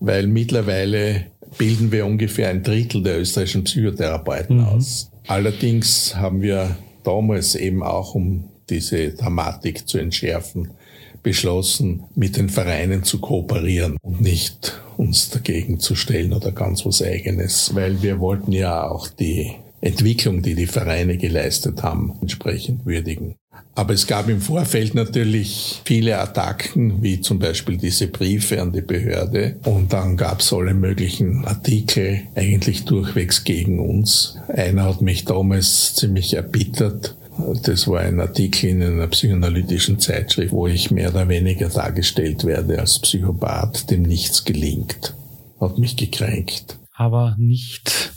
weil 0.00 0.26
mittlerweile 0.26 1.26
bilden 1.56 1.92
wir 1.92 2.06
ungefähr 2.06 2.48
ein 2.48 2.62
Drittel 2.62 3.02
der 3.02 3.20
österreichischen 3.20 3.64
Psychotherapeuten 3.64 4.58
mhm. 4.58 4.64
aus. 4.64 5.10
Allerdings 5.26 6.16
haben 6.16 6.40
wir 6.40 6.76
damals 7.08 7.54
eben 7.54 7.82
auch, 7.82 8.14
um 8.14 8.44
diese 8.68 9.10
Dramatik 9.10 9.88
zu 9.88 9.98
entschärfen, 9.98 10.70
beschlossen, 11.22 12.04
mit 12.14 12.36
den 12.36 12.48
Vereinen 12.48 13.02
zu 13.02 13.20
kooperieren 13.20 13.96
und 14.02 14.20
nicht 14.20 14.80
uns 14.96 15.30
dagegen 15.30 15.80
zu 15.80 15.94
stellen 15.94 16.32
oder 16.32 16.52
ganz 16.52 16.84
was 16.84 17.02
eigenes, 17.02 17.74
weil 17.74 18.02
wir 18.02 18.20
wollten 18.20 18.52
ja 18.52 18.88
auch 18.88 19.08
die 19.08 19.52
Entwicklung, 19.80 20.42
die 20.42 20.54
die 20.54 20.66
Vereine 20.66 21.16
geleistet 21.16 21.82
haben, 21.82 22.14
entsprechend 22.20 22.84
würdigen. 22.84 23.36
Aber 23.74 23.94
es 23.94 24.08
gab 24.08 24.28
im 24.28 24.40
Vorfeld 24.40 24.96
natürlich 24.96 25.80
viele 25.84 26.18
Attacken, 26.18 27.00
wie 27.00 27.20
zum 27.20 27.38
Beispiel 27.38 27.76
diese 27.76 28.08
Briefe 28.08 28.60
an 28.60 28.72
die 28.72 28.80
Behörde. 28.80 29.56
Und 29.62 29.92
dann 29.92 30.16
gab 30.16 30.40
es 30.40 30.52
alle 30.52 30.74
möglichen 30.74 31.44
Artikel, 31.44 32.22
eigentlich 32.34 32.86
durchwegs 32.86 33.44
gegen 33.44 33.78
uns. 33.78 34.36
Einer 34.48 34.82
hat 34.82 35.00
mich 35.00 35.26
damals 35.26 35.94
ziemlich 35.94 36.34
erbittert. 36.34 37.16
Das 37.62 37.86
war 37.86 38.00
ein 38.00 38.18
Artikel 38.18 38.70
in 38.70 38.82
einer 38.82 39.06
psychoanalytischen 39.06 40.00
Zeitschrift, 40.00 40.52
wo 40.52 40.66
ich 40.66 40.90
mehr 40.90 41.10
oder 41.10 41.28
weniger 41.28 41.68
dargestellt 41.68 42.44
werde 42.44 42.80
als 42.80 42.98
Psychopath, 42.98 43.90
dem 43.90 44.02
nichts 44.02 44.44
gelingt. 44.44 45.14
Hat 45.60 45.78
mich 45.78 45.96
gekränkt. 45.96 46.78
Aber 46.96 47.36
nicht 47.38 48.07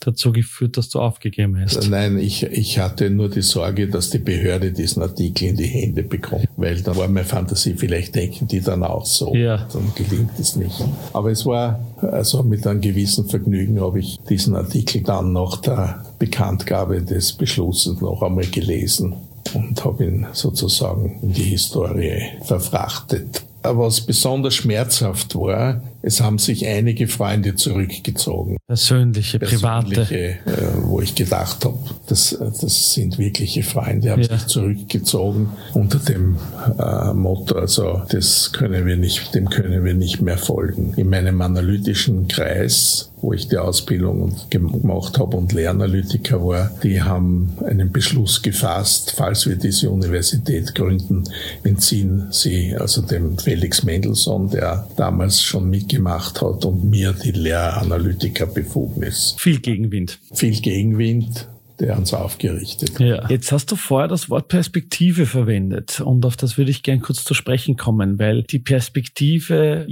dazu 0.00 0.32
geführt, 0.32 0.76
dass 0.76 0.88
du 0.88 1.00
aufgegeben 1.00 1.58
hast? 1.60 1.88
Nein, 1.88 2.18
ich, 2.18 2.42
ich 2.44 2.78
hatte 2.78 3.10
nur 3.10 3.28
die 3.28 3.42
Sorge, 3.42 3.88
dass 3.88 4.10
die 4.10 4.18
Behörde 4.18 4.72
diesen 4.72 5.02
Artikel 5.02 5.48
in 5.48 5.56
die 5.56 5.66
Hände 5.66 6.02
bekommt, 6.02 6.46
weil 6.56 6.80
dann 6.82 6.96
war 6.96 7.08
meine 7.08 7.26
Fantasie, 7.26 7.74
vielleicht 7.76 8.14
denken 8.14 8.48
die 8.48 8.60
dann 8.60 8.82
auch 8.82 9.06
so. 9.06 9.34
Ja. 9.34 9.68
Dann 9.72 9.92
gelingt 9.94 10.38
es 10.38 10.56
nicht. 10.56 10.84
Aber 11.12 11.30
es 11.30 11.46
war, 11.46 11.80
also 12.00 12.42
mit 12.42 12.66
einem 12.66 12.80
gewissen 12.80 13.28
Vergnügen 13.28 13.80
habe 13.80 14.00
ich 14.00 14.18
diesen 14.28 14.56
Artikel 14.56 15.02
dann 15.02 15.32
nach 15.32 15.60
der 15.60 16.04
Bekanntgabe 16.18 17.02
des 17.02 17.32
Beschlusses 17.32 18.00
noch 18.00 18.22
einmal 18.22 18.46
gelesen 18.46 19.14
und 19.54 19.84
habe 19.84 20.04
ihn 20.04 20.26
sozusagen 20.32 21.18
in 21.22 21.32
die 21.32 21.42
Historie 21.42 22.22
verfrachtet. 22.42 23.42
Was 23.62 24.00
besonders 24.00 24.54
schmerzhaft 24.54 25.34
war, 25.36 25.82
es 26.02 26.20
haben 26.20 26.38
sich 26.38 26.66
einige 26.66 27.06
Freunde 27.06 27.54
zurückgezogen. 27.54 28.56
Persönliche, 28.66 29.38
private. 29.38 30.02
Äh, 30.10 30.36
wo 30.82 31.00
ich 31.00 31.14
gedacht 31.14 31.64
habe, 31.64 31.78
das, 32.08 32.36
das 32.38 32.92
sind 32.92 33.18
wirkliche 33.18 33.62
Freunde, 33.62 34.10
haben 34.10 34.22
ja. 34.22 34.36
sich 34.36 34.46
zurückgezogen 34.48 35.50
unter 35.74 35.98
dem 35.98 36.36
äh, 36.78 37.12
Motto, 37.12 37.56
also 37.56 38.02
das 38.10 38.52
können 38.52 38.84
wir 38.86 38.96
nicht, 38.96 39.34
dem 39.34 39.48
können 39.48 39.84
wir 39.84 39.94
nicht 39.94 40.20
mehr 40.20 40.38
folgen. 40.38 40.92
In 40.96 41.08
meinem 41.08 41.40
analytischen 41.40 42.26
Kreis 42.28 43.11
wo 43.22 43.32
ich 43.32 43.48
die 43.48 43.56
Ausbildung 43.56 44.34
gemacht 44.50 45.18
habe 45.18 45.36
und 45.36 45.52
Lernanalytiker 45.52 46.44
war, 46.44 46.70
die 46.82 47.02
haben 47.02 47.56
einen 47.64 47.92
Beschluss 47.92 48.42
gefasst, 48.42 49.14
falls 49.16 49.46
wir 49.46 49.56
diese 49.56 49.90
Universität 49.90 50.74
gründen, 50.74 51.24
entziehen 51.62 52.26
sie 52.30 52.76
also 52.76 53.00
dem 53.00 53.38
Felix 53.38 53.84
Mendelssohn, 53.84 54.50
der 54.50 54.88
damals 54.96 55.40
schon 55.40 55.70
mitgemacht 55.70 56.42
hat, 56.42 56.64
und 56.64 56.84
mir 56.84 57.12
die 57.12 57.30
Lehranalytikerbefugnis. 57.30 59.36
Viel 59.38 59.60
Gegenwind. 59.60 60.18
Viel 60.32 60.60
Gegenwind 60.60 61.46
der 61.82 61.98
uns 61.98 62.14
aufgerichtet. 62.14 62.98
Ja. 63.00 63.28
Jetzt 63.28 63.50
hast 63.52 63.70
du 63.70 63.76
vorher 63.76 64.08
das 64.08 64.30
Wort 64.30 64.48
Perspektive 64.48 65.26
verwendet 65.26 66.00
und 66.00 66.24
auf 66.24 66.36
das 66.36 66.56
würde 66.56 66.70
ich 66.70 66.82
gern 66.82 67.00
kurz 67.00 67.24
zu 67.24 67.34
sprechen 67.34 67.76
kommen, 67.76 68.18
weil 68.18 68.44
die 68.44 68.60
Perspektive 68.60 69.86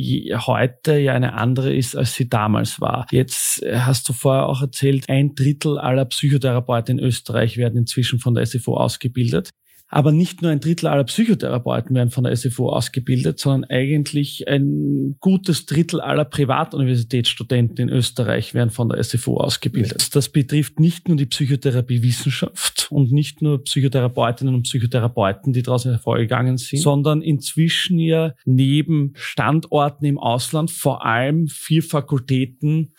heute 0.47 0.99
ja 0.99 1.13
eine 1.13 1.35
andere 1.35 1.75
ist, 1.75 1.97
als 1.97 2.15
sie 2.15 2.29
damals 2.29 2.81
war. 2.81 3.07
Jetzt 3.11 3.63
hast 3.73 4.09
du 4.09 4.13
vorher 4.13 4.47
auch 4.47 4.63
erzählt, 4.63 5.09
ein 5.09 5.35
Drittel 5.35 5.79
aller 5.79 6.05
Psychotherapeuten 6.05 6.99
in 6.99 7.05
Österreich 7.05 7.57
werden 7.57 7.77
inzwischen 7.81 8.21
von 8.21 8.35
der 8.35 8.47
SFO 8.47 8.77
ausgebildet. 8.77 9.51
Aber 9.93 10.13
nicht 10.13 10.41
nur 10.41 10.53
ein 10.53 10.61
Drittel 10.61 10.87
aller 10.87 11.03
Psychotherapeuten 11.03 11.97
werden 11.97 12.11
von 12.11 12.23
der 12.23 12.37
SFO 12.37 12.69
ausgebildet, 12.69 13.41
sondern 13.41 13.69
eigentlich 13.69 14.47
ein 14.47 15.17
gutes 15.19 15.67
Drittel 15.67 16.01
aller 16.01 16.25
Privatuniversitätsstudenten 16.25 17.89
in 17.89 17.95
Österreich 17.95 18.55
werden 18.55 18.71
von 18.71 18.89
der 18.89 19.03
SFO 19.03 19.39
ausgebildet. 19.39 20.15
Das 20.15 20.29
betrifft 20.29 20.79
nicht 20.79 21.09
nur 21.09 21.17
die 21.17 21.27
Psychotherapiewissenschaft 21.27 22.87
und 22.91 23.11
nicht 23.11 23.43
nur 23.43 23.65
Psychotherapeutinnen 23.65 24.55
und 24.55 24.63
Psychotherapeuten, 24.63 25.53
die 25.53 25.63
daraus 25.63 25.85
hervorgegangen 25.85 26.57
sind, 26.57 26.81
sondern 26.81 27.21
inzwischen 27.21 27.99
ja 27.99 28.35
neben 28.45 29.13
Standorten 29.17 30.05
im 30.05 30.19
Ausland 30.19 30.71
vor 30.71 31.05
allem 31.05 31.49
vier 31.49 31.83
Fakultäten, 31.83 32.93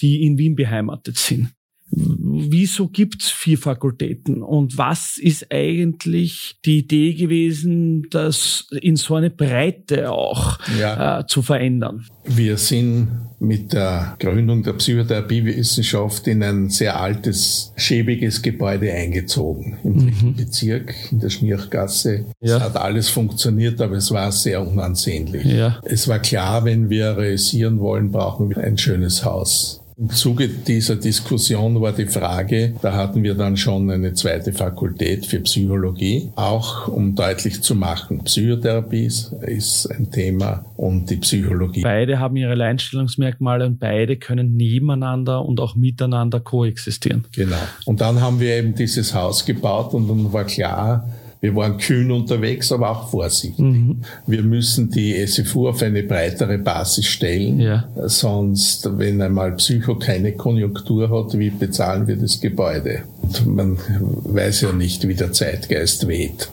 die 0.00 0.22
in 0.22 0.38
Wien 0.38 0.54
beheimatet 0.54 1.16
sind 1.16 1.55
wieso 1.90 2.88
gibt's 2.88 3.30
vier 3.30 3.58
Fakultäten? 3.58 4.42
Und 4.42 4.76
was 4.76 5.18
ist 5.18 5.46
eigentlich 5.50 6.56
die 6.64 6.78
Idee 6.78 7.14
gewesen, 7.14 8.06
das 8.10 8.66
in 8.80 8.96
so 8.96 9.14
eine 9.14 9.30
Breite 9.30 10.10
auch 10.10 10.58
ja. 10.78 11.20
äh, 11.20 11.26
zu 11.26 11.42
verändern? 11.42 12.06
Wir 12.24 12.56
sind 12.56 13.08
mit 13.38 13.72
der 13.72 14.16
Gründung 14.18 14.62
der 14.62 14.72
Psychotherapiewissenschaft 14.72 16.26
in 16.26 16.42
ein 16.42 16.70
sehr 16.70 16.98
altes, 16.98 17.72
schäbiges 17.76 18.42
Gebäude 18.42 18.92
eingezogen 18.92 19.78
im 19.84 19.98
dritten 19.98 20.28
mhm. 20.28 20.36
Bezirk 20.36 20.94
in 21.12 21.20
der 21.20 21.30
Schnirchgasse. 21.30 22.24
Ja. 22.40 22.56
Es 22.56 22.62
hat 22.62 22.76
alles 22.76 23.08
funktioniert, 23.08 23.80
aber 23.80 23.96
es 23.96 24.10
war 24.10 24.32
sehr 24.32 24.66
unansehnlich. 24.66 25.44
Ja. 25.44 25.80
Es 25.84 26.08
war 26.08 26.18
klar, 26.18 26.64
wenn 26.64 26.90
wir 26.90 27.16
realisieren 27.16 27.78
wollen, 27.78 28.10
brauchen 28.10 28.48
wir 28.48 28.58
ein 28.58 28.78
schönes 28.78 29.24
Haus. 29.24 29.85
Im 29.98 30.10
Zuge 30.10 30.46
dieser 30.48 30.96
Diskussion 30.96 31.80
war 31.80 31.92
die 31.92 32.04
Frage, 32.04 32.74
da 32.82 32.92
hatten 32.92 33.22
wir 33.22 33.34
dann 33.34 33.56
schon 33.56 33.90
eine 33.90 34.12
zweite 34.12 34.52
Fakultät 34.52 35.24
für 35.24 35.40
Psychologie, 35.40 36.30
auch 36.36 36.86
um 36.88 37.14
deutlich 37.14 37.62
zu 37.62 37.74
machen, 37.74 38.22
Psychotherapie 38.24 39.06
ist 39.06 39.86
ein 39.90 40.10
Thema 40.10 40.66
und 40.76 41.08
die 41.08 41.16
Psychologie. 41.16 41.80
Beide 41.80 42.18
haben 42.18 42.36
ihre 42.36 42.50
Alleinstellungsmerkmale 42.50 43.64
und 43.64 43.80
beide 43.80 44.18
können 44.18 44.54
nebeneinander 44.54 45.42
und 45.42 45.60
auch 45.60 45.76
miteinander 45.76 46.40
koexistieren. 46.40 47.24
Genau. 47.32 47.56
Und 47.86 48.02
dann 48.02 48.20
haben 48.20 48.38
wir 48.38 48.54
eben 48.54 48.74
dieses 48.74 49.14
Haus 49.14 49.46
gebaut 49.46 49.94
und 49.94 50.08
dann 50.08 50.30
war 50.30 50.44
klar, 50.44 51.08
wir 51.46 51.54
waren 51.54 51.78
kühn 51.78 52.10
unterwegs, 52.10 52.72
aber 52.72 52.90
auch 52.90 53.08
vorsichtig. 53.08 53.60
Mhm. 53.60 54.02
Wir 54.26 54.42
müssen 54.42 54.90
die 54.90 55.24
SFU 55.24 55.68
auf 55.68 55.80
eine 55.80 56.02
breitere 56.02 56.58
Basis 56.58 57.06
stellen. 57.06 57.60
Ja. 57.60 57.88
Sonst, 58.06 58.98
wenn 58.98 59.22
einmal 59.22 59.52
Psycho 59.52 59.94
keine 59.94 60.32
Konjunktur 60.32 61.08
hat, 61.08 61.38
wie 61.38 61.50
bezahlen 61.50 62.08
wir 62.08 62.16
das 62.16 62.40
Gebäude? 62.40 63.04
Und 63.22 63.46
man 63.46 63.78
weiß 64.24 64.62
ja 64.62 64.72
nicht, 64.72 65.06
wie 65.06 65.14
der 65.14 65.32
Zeitgeist 65.32 66.08
weht. 66.08 66.48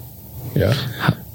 Ja? 0.53 0.73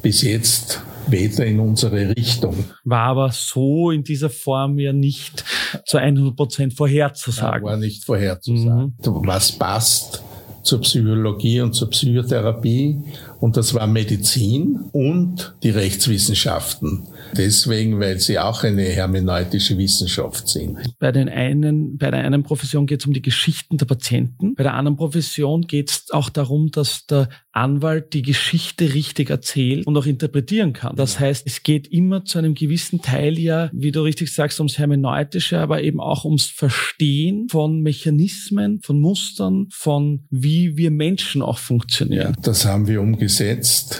Bis 0.03 0.23
jetzt 0.23 0.81
weht 1.09 1.37
er 1.40 1.47
in 1.47 1.59
unsere 1.59 2.14
Richtung. 2.14 2.55
War 2.85 3.09
aber 3.09 3.33
so 3.33 3.90
in 3.90 4.05
dieser 4.05 4.31
Form 4.31 4.79
ja 4.79 4.92
nicht 4.92 5.44
zu 5.85 5.97
100 5.97 6.37
Prozent 6.37 6.75
vorherzusagen. 6.75 7.66
Ja, 7.66 7.73
war 7.73 7.77
nicht 7.77 8.05
vorherzusagen. 8.05 8.94
Mhm. 9.05 9.27
Was 9.27 9.51
passt 9.51 10.23
zur 10.68 10.81
Psychologie 10.83 11.61
und 11.62 11.73
zur 11.73 11.88
Psychotherapie 11.90 12.99
und 13.40 13.57
das 13.57 13.74
war 13.74 13.87
Medizin 13.87 14.81
und 14.92 15.55
die 15.62 15.70
Rechtswissenschaften. 15.70 17.07
Deswegen, 17.37 18.01
weil 18.01 18.18
sie 18.18 18.38
auch 18.38 18.64
eine 18.64 18.83
hermeneutische 18.83 19.79
Wissenschaft 19.79 20.48
sind. 20.48 20.79
Bei, 20.98 21.12
den 21.12 21.29
einen, 21.29 21.98
bei 21.98 22.11
der 22.11 22.20
einen 22.20 22.42
Profession 22.42 22.87
geht 22.87 23.01
es 23.01 23.07
um 23.07 23.12
die 23.12 23.22
Geschichten 23.22 23.77
der 23.77 23.87
Patienten. 23.87 24.55
Bei 24.55 24.64
der 24.64 24.74
anderen 24.74 24.96
Profession 24.96 25.62
geht 25.62 25.90
es 25.90 26.11
auch 26.11 26.31
darum, 26.31 26.70
dass 26.70 27.07
der 27.07 27.29
Anwalt 27.53 28.12
die 28.12 28.22
Geschichte 28.22 28.94
richtig 28.94 29.31
erzählt 29.31 29.87
und 29.87 29.96
auch 29.96 30.07
interpretieren 30.07 30.72
kann. 30.72 30.96
Das 30.96 31.20
heißt, 31.20 31.46
es 31.46 31.62
geht 31.62 31.88
immer 31.88 32.24
zu 32.24 32.38
einem 32.38 32.55
gewissen 32.55 33.03
Teil 33.03 33.38
ja, 33.38 33.70
wie 33.72 33.92
du 33.92 34.03
richtig 34.03 34.33
sagst, 34.33 34.61
ums 34.61 34.79
Hermeneutische, 34.79 35.59
aber 35.59 35.83
eben 35.83 36.01
auch 36.01 36.24
ums 36.24 36.46
Verstehen 36.46 37.48
von 37.48 37.83
Mechanismen, 37.83 38.81
von 38.83 39.01
Mustern, 39.01 39.66
von 39.70 40.24
wie 40.31 40.77
wir 40.77 40.90
Menschen 40.90 41.42
auch 41.42 41.59
funktionieren. 41.59 42.35
Ja, 42.35 42.42
das 42.42 42.64
haben 42.64 42.87
wir 42.87 43.01
umgesetzt. 43.01 43.28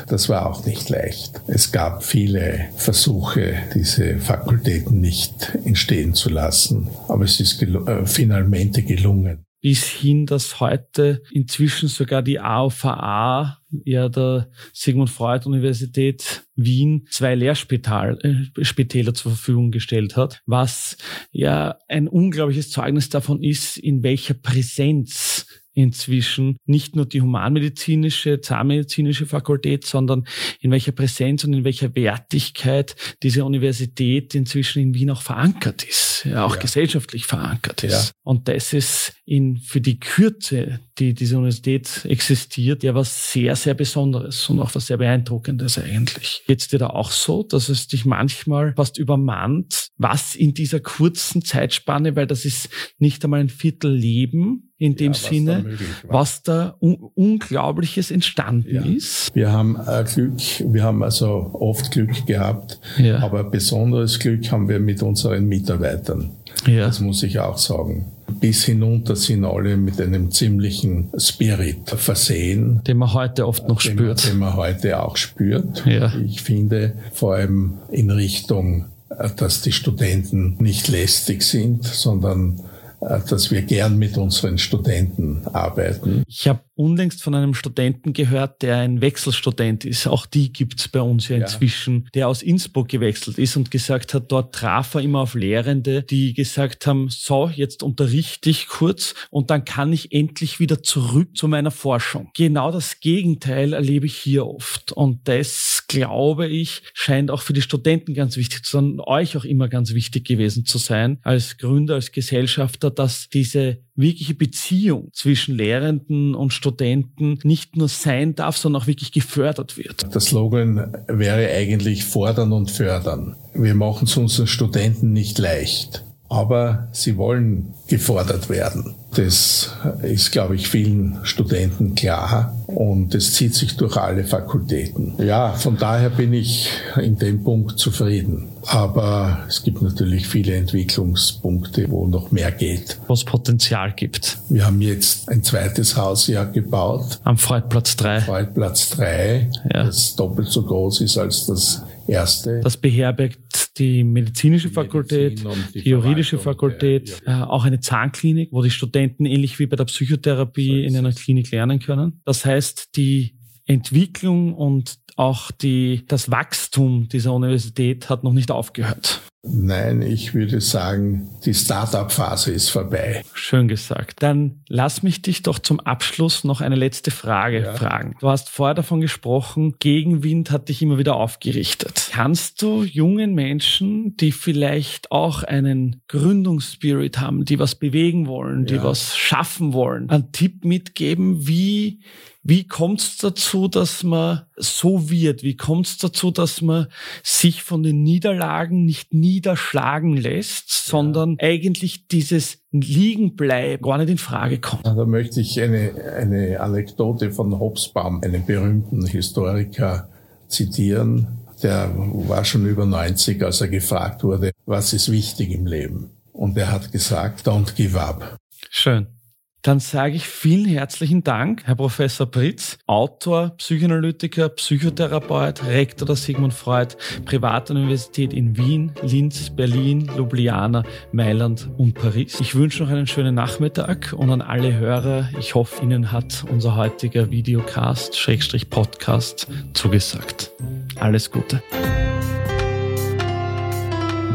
Das 0.09 0.29
war 0.29 0.47
auch 0.47 0.65
nicht 0.65 0.89
leicht. 0.89 1.41
Es 1.47 1.73
gab 1.73 2.05
viele 2.05 2.69
Versuche, 2.77 3.55
diese 3.75 4.19
Fakultäten 4.19 5.01
nicht 5.01 5.53
entstehen 5.65 6.15
zu 6.15 6.29
lassen, 6.31 6.89
aber 7.09 7.25
es 7.25 7.41
ist 7.41 7.59
gel 7.59 7.77
äh, 7.87 8.07
finalmente 8.07 8.83
gelungen. 8.83 9.45
Bis 9.61 9.85
hin, 9.85 10.25
dass 10.25 10.61
heute 10.61 11.21
inzwischen 11.33 11.89
sogar 11.89 12.23
die 12.23 12.39
AOVA, 12.39 13.59
ja 13.85 14.09
der 14.09 14.51
Sigmund 14.73 15.11
Freud 15.11 15.47
Universität 15.47 16.47
Wien, 16.55 17.09
zwei 17.11 17.35
Lehrspitäler 17.35 18.19
äh, 18.23 19.13
zur 19.15 19.33
Verfügung 19.33 19.73
gestellt 19.73 20.17
hat, 20.17 20.43
was 20.47 20.97
ja 21.33 21.77
ein 21.89 22.07
unglaubliches 22.07 22.71
Zeugnis 22.71 23.09
davon 23.09 23.43
ist, 23.43 23.77
in 23.77 24.05
welcher 24.05 24.35
Präsenz 24.35 25.48
inzwischen 25.79 26.59
nicht 26.67 26.97
nur 26.97 27.07
die 27.07 27.21
humanmedizinische, 27.21 28.41
zahnmedizinische 28.41 29.27
Fakultät, 29.27 29.87
sondern 29.87 30.27
in 30.61 30.71
welcher 30.73 30.93
Präsenz 30.93 31.45
und 31.45 31.53
in 31.53 31.65
welcher 31.65 31.95
Wertigkeit 31.95 32.97
diese 33.23 33.45
Universität 33.45 34.35
inzwischen 34.35 34.83
in 34.83 34.95
Wien 34.95 35.11
auch 35.11 35.23
verankert 35.23 35.85
ist, 35.85 36.25
ja, 36.25 36.45
auch 36.45 36.57
ja. 36.57 36.63
gesellschaftlich 36.63 37.27
verankert 37.27 37.85
ist. 37.85 38.09
Ja. 38.09 38.13
Und 38.25 38.49
das 38.49 38.73
ist 38.73 39.15
in, 39.29 39.59
für 39.59 39.83
die 39.83 40.01
Kürze, 40.01 40.81
die 40.99 41.13
diese 41.13 41.37
Universität 41.37 42.05
existiert, 42.05 42.83
ja 42.83 42.95
was 42.95 43.31
sehr, 43.31 43.55
sehr 43.57 43.75
Besonderes 43.75 44.49
und 44.49 44.59
auch 44.59 44.75
was 44.75 44.87
sehr 44.87 44.97
Beeindruckendes 44.97 45.79
eigentlich. 45.79 46.43
Geht's 46.47 46.69
dir 46.69 46.79
da 46.79 46.89
auch 46.89 47.11
so, 47.11 47.43
dass 47.43 47.69
es 47.69 47.89
dich 47.89 48.07
manchmal 48.07 48.73
fast 48.75 48.97
übermannt, 48.97 49.91
was 49.99 50.35
in 50.35 50.55
dieser 50.55 50.81
kurzen 50.81 51.45
Zeitspanne, 51.45 52.17
weil 52.17 52.27
das 52.27 52.47
ist 52.47 52.71
nicht 52.99 53.23
einmal 53.23 53.41
ein 53.41 53.51
Viertel 53.51 53.93
Leben, 53.93 54.71
in 54.79 54.97
dem 54.97 55.13
ja, 55.13 55.19
Sinne, 55.19 55.79
was 56.05 56.43
da 56.43 56.77
un 56.81 56.97
Unglaubliches 57.15 58.11
entstanden 58.11 58.75
ja. 58.75 58.83
ist. 58.83 59.35
Wir 59.35 59.53
haben 59.53 59.77
äh, 59.77 60.05
Glück, 60.05 60.41
wir 60.65 60.85
haben 60.85 61.03
also 61.03 61.51
oft 61.53 61.91
Glück 61.91 62.27
gehabt, 62.27 62.81
ja. 62.97 63.19
aber 63.19 63.45
besonderes 63.45 64.19
Glück 64.19 64.51
haben 64.51 64.69
wir 64.69 64.79
mit 64.79 65.03
unseren 65.03 65.47
Mitarbeitern. 65.47 66.31
Ja. 66.67 66.87
Das 66.87 67.01
muss 67.01 67.23
ich 67.23 67.39
auch 67.41 67.59
sagen. 67.59 68.13
Bis 68.41 68.65
hinunter 68.65 69.17
sind 69.17 69.45
alle 69.45 69.77
mit 69.77 70.01
einem 70.01 70.31
ziemlichen 70.31 71.11
Spirit 71.17 71.91
versehen. 71.91 72.83
Den 72.87 72.99
man 72.99 73.15
heute 73.15 73.47
oft 73.47 73.67
noch 73.67 73.81
den, 73.81 73.93
spürt. 73.93 74.27
Den 74.27 74.39
man 74.39 74.55
heute 74.55 75.03
auch 75.03 75.17
spürt. 75.17 75.85
Ja. 75.87 76.13
Ich 76.25 76.43
finde, 76.43 76.95
vor 77.13 77.35
allem 77.35 77.79
in 77.91 78.11
Richtung, 78.11 78.87
äh, 79.11 79.29
dass 79.37 79.63
die 79.63 79.73
Studenten 79.73 80.57
nicht 80.59 80.89
lästig 80.89 81.43
sind, 81.43 81.85
sondern 81.85 82.61
äh, 83.01 83.21
dass 83.29 83.51
wir 83.51 83.63
gern 83.63 83.97
mit 83.97 84.19
unseren 84.19 84.59
Studenten 84.59 85.47
arbeiten. 85.53 86.25
Ich 86.27 86.49
habe 86.49 86.61
unlängst 86.79 87.23
von 87.23 87.35
einem 87.35 87.55
Studenten 87.55 88.13
gehört, 88.13 88.63
der 88.63 88.79
ein 88.79 89.01
Wechselstudent 89.01 89.85
ist. 89.85 90.07
Auch 90.07 90.27
die 90.27 90.53
gibt's 90.53 90.89
bei 90.89 91.01
uns 91.01 91.29
ja 91.29 91.37
inzwischen, 91.37 92.05
ja. 92.05 92.11
der 92.15 92.29
aus 92.29 92.43
Innsbruck 92.43 92.89
gewechselt 92.89 93.39
ist 93.39 93.57
und 93.57 93.71
gesagt 93.71 94.15
hat, 94.15 94.31
dort 94.31 94.55
traf 94.55 94.95
er 94.95 95.01
immer 95.01 95.21
auf 95.21 95.35
Lehrende, 95.35 96.05
die 96.05 96.35
gesagt 96.35 96.87
haben, 96.87 97.09
so, 97.11 97.49
jetzt 97.49 97.83
unterrichte 97.83 98.51
ich 98.51 98.69
kurz 98.69 99.15
und 99.31 99.51
dann 99.51 99.65
kann 99.65 99.93
ich 99.93 100.13
endlich 100.13 100.61
wieder 100.61 100.83
zurück 100.83 101.37
zu 101.37 101.49
meiner 101.49 101.73
Forschung. 101.73 102.31
Genau 102.37 102.71
das 102.71 103.01
Gegenteil 103.01 103.73
erlebe 103.73 104.07
ich 104.07 104.17
hier 104.17 104.47
oft. 104.47 104.93
Und 104.93 105.27
das, 105.27 105.85
glaube 105.89 106.47
ich, 106.47 106.83
scheint 106.95 107.31
auch 107.31 107.43
für 107.43 107.53
die 107.53 107.63
Studenten 107.63 108.15
ganz 108.15 108.37
wichtig 108.37 108.63
zu 108.63 108.79
sein, 108.79 109.01
euch 109.01 109.37
auch 109.37 109.45
immer 109.45 109.69
ganz 109.69 109.95
wichtig 109.95 110.27
gewesen 110.27 110.65
zu 110.65 110.79
sein, 110.79 111.19
als 111.23 111.59
Gründer, 111.59 111.95
als 111.95 112.13
Gesellschafter, 112.13 112.91
dass 112.91 113.29
diese 113.29 113.79
wirkliche 113.99 114.35
Beziehung 114.35 115.11
zwischen 115.13 115.57
Lehrenden 115.57 116.35
und 116.35 116.53
Studenten 116.53 117.39
nicht 117.43 117.77
nur 117.77 117.89
sein 117.89 118.35
darf, 118.35 118.57
sondern 118.57 118.83
auch 118.83 118.87
wirklich 118.87 119.13
gefördert 119.13 119.77
wird. 119.77 120.15
Der 120.15 120.21
Slogan 120.21 120.97
wäre 121.09 121.51
eigentlich 121.51 122.05
fordern 122.05 122.53
und 122.53 122.71
fördern. 122.71 123.37
Wir 123.55 123.75
machen 123.75 124.05
es 124.05 124.17
unseren 124.17 124.47
Studenten 124.47 125.13
nicht 125.13 125.39
leicht 125.39 126.05
aber 126.29 126.89
sie 126.93 127.17
wollen 127.17 127.75
gefordert 127.87 128.49
werden. 128.49 128.95
Das 129.15 129.73
ist, 130.03 130.33
glaube 130.33 130.55
ich, 130.55 130.69
vielen 130.69 131.19
Studenten 131.23 131.95
klar 131.95 132.55
und 132.67 133.15
es 133.15 133.33
zieht 133.33 133.55
sich 133.55 133.77
durch 133.77 133.97
alle 133.97 134.25
Fakultäten. 134.25 135.15
Ja, 135.19 135.53
von 135.53 135.79
daher 135.79 136.11
bin 136.11 136.35
ich 136.35 136.71
in 137.01 137.17
dem 137.17 137.43
Punkt 137.43 137.79
zufrieden. 137.79 138.49
Aber 138.67 139.45
es 139.49 139.63
gibt 139.63 139.81
natürlich 139.81 140.27
viele 140.27 140.55
Entwicklungspunkte, 140.55 141.91
wo 141.91 142.07
noch 142.07 142.31
mehr 142.31 142.53
geht. 142.53 142.99
Wo 143.07 143.15
es 143.15 143.25
Potenzial 143.25 143.95
gibt. 143.95 144.39
Wir 144.51 144.67
haben 144.67 144.83
jetzt 144.83 145.29
ein 145.31 145.43
zweites 145.43 145.97
Haus 145.97 146.27
ja 146.27 146.45
gebaut. 146.45 147.19
Am 147.25 147.39
Freudplatz 147.39 147.97
3. 147.97 148.21
Freudplatz 148.21 148.91
3, 148.91 149.51
ja. 149.73 149.85
das 149.85 150.15
doppelt 150.17 150.49
so 150.49 150.65
groß 150.65 151.01
ist 151.01 151.17
als 151.17 151.47
das 151.47 151.83
erste. 152.07 152.61
Das 152.61 152.77
beherbergt 152.77 153.79
die 153.79 154.05
medizinische 154.05 154.71
Fakultät, 154.71 155.45
die, 155.75 155.83
die 155.83 155.91
juridische 155.91 156.39
Fakultät, 156.39 157.23
ja, 157.27 157.33
ja. 157.33 157.41
Äh, 157.41 157.47
auch 157.49 157.65
eine 157.65 157.81
Zahnklinik, 157.81 158.51
wo 158.53 158.63
die 158.63 158.71
Studenten 158.71 159.08
ähnlich 159.19 159.59
wie 159.59 159.67
bei 159.67 159.77
der 159.77 159.85
Psychotherapie 159.85 160.85
in 160.85 160.97
einer 160.97 161.13
Klinik 161.13 161.51
lernen 161.51 161.79
können. 161.79 162.21
Das 162.25 162.45
heißt, 162.45 162.97
die 162.97 163.35
Entwicklung 163.67 164.55
und 164.55 164.99
auch 165.17 165.51
die, 165.51 166.05
das 166.07 166.31
Wachstum 166.31 167.09
dieser 167.09 167.33
Universität 167.35 168.09
hat 168.09 168.25
noch 168.25 168.33
nicht 168.33 168.51
aufgehört. 168.51 169.21
Nein, 169.43 170.03
ich 170.03 170.35
würde 170.35 170.61
sagen, 170.61 171.31
die 171.45 171.55
Startup-Phase 171.55 172.51
ist 172.51 172.71
vorbei. 172.71 173.23
Schön 173.35 173.69
gesagt. 173.69 174.21
Dann 174.21 174.63
lass 174.69 175.05
mich 175.05 175.23
dich 175.23 175.43
doch 175.43 175.61
zum 175.61 175.79
Abschluss 175.79 176.43
noch 176.43 176.61
eine 176.61 176.75
letzte 176.75 177.13
Frage 177.13 177.63
ja. 177.63 177.75
fragen. 177.75 178.17
Du 178.21 178.29
hast 178.29 178.49
vorher 178.49 178.75
davon 178.75 179.01
gesprochen, 179.01 179.77
Gegenwind 179.79 180.51
hat 180.51 180.69
dich 180.69 180.83
immer 180.83 180.99
wieder 180.99 181.15
aufgerichtet. 181.15 182.11
Kannst 182.13 182.61
du 182.63 182.83
jungen 182.83 183.35
Menschen, 183.35 184.17
die 184.17 184.33
vielleicht 184.33 185.13
auch 185.13 185.45
einen 185.45 186.03
Gründungsspirit 186.09 187.21
haben, 187.21 187.45
die 187.45 187.61
was 187.61 187.77
bewegen 187.77 188.27
wollen, 188.27 188.67
die 188.67 188.75
ja. 188.75 188.83
was 188.83 189.17
schaffen 189.17 189.73
wollen, 189.73 190.11
einen 190.11 190.33
Tipp 190.33 190.65
mitgeben, 190.65 191.47
wie 191.47 192.01
wie 192.43 192.67
kommt 192.67 193.01
es 193.01 193.19
dazu, 193.19 193.69
dass 193.69 194.03
man 194.03 194.43
so 194.57 195.11
wird? 195.11 195.43
Wie 195.43 195.57
kommt 195.57 195.87
es 195.87 195.99
dazu, 195.99 196.31
dass 196.31 196.63
man 196.63 196.87
sich 197.23 197.63
von 197.63 197.83
den 197.83 198.03
Niederlagen 198.03 198.85
nicht 198.85 199.13
niederschlagen 199.13 200.17
lässt, 200.17 200.71
sondern 200.71 201.33
ja. 201.33 201.49
eigentlich 201.49 202.07
dieses 202.09 202.59
Liegenbleiben 202.71 203.83
gar 203.83 203.99
nicht 203.99 204.11
in 204.11 204.19
Frage 204.19 204.61
kommt? 204.61 204.87
Da 204.87 205.05
möchte 205.05 205.41
ich 205.41 205.61
eine, 205.61 205.93
eine 206.17 206.61
Anekdote 206.61 207.33
von 207.33 207.59
Hobsbawm, 207.59 208.23
einem 208.23 208.47
berühmten 208.47 209.05
Historiker, 209.07 210.09
zitieren. 210.49 211.27
Der 211.63 211.93
war 211.95 212.45
schon 212.45 212.67
über 212.67 212.87
90, 212.87 213.43
als 213.43 213.61
er 213.61 213.69
gefragt 213.69 214.25
wurde, 214.25 214.53
was 214.65 214.93
ist 214.93 215.11
wichtig 215.11 215.51
im 215.51 215.67
Leben? 215.67 216.11
Und 216.33 216.57
er 216.57 216.71
hat 216.71 216.93
gesagt, 216.93 217.47
don't 217.47 217.75
give 217.75 218.01
up. 218.01 218.39
Schön. 218.71 219.18
Dann 219.63 219.81
sage 219.81 220.15
ich 220.15 220.29
vielen 220.29 220.67
herzlichen 220.67 221.25
Dank, 221.25 221.65
Herr 221.65 221.75
Professor 221.75 222.31
Pritz, 222.31 222.79
Autor, 222.87 223.55
Psychoanalytiker, 223.59 224.49
Psychotherapeut, 224.51 225.65
Rektor 225.67 226.07
der 226.07 226.17
Sigmund 226.17 226.55
Freud 226.55 226.95
Privatuniversität 227.25 228.33
in 228.33 228.57
Wien, 228.57 228.93
Linz, 229.03 229.51
Berlin, 229.51 230.09
Ljubljana, 230.17 230.85
Mailand 231.13 231.69
und 231.77 231.95
Paris. 231.95 232.41
Ich 232.41 232.55
wünsche 232.55 232.85
noch 232.85 232.91
einen 232.91 233.07
schönen 233.09 233.35
Nachmittag 233.35 234.15
und 234.17 234.31
an 234.31 234.43
alle 234.43 234.79
Hörer, 234.79 235.29
ich 235.39 235.55
hoffe, 235.55 235.83
Ihnen 235.83 236.13
hat 236.13 236.45
unser 236.51 236.77
heutiger 236.77 237.31
Videocast, 237.31 238.17
Schrägstrich 238.17 238.71
Podcast 238.71 239.49
zugesagt. 239.75 240.53
Alles 241.01 241.31
Gute. 241.31 241.63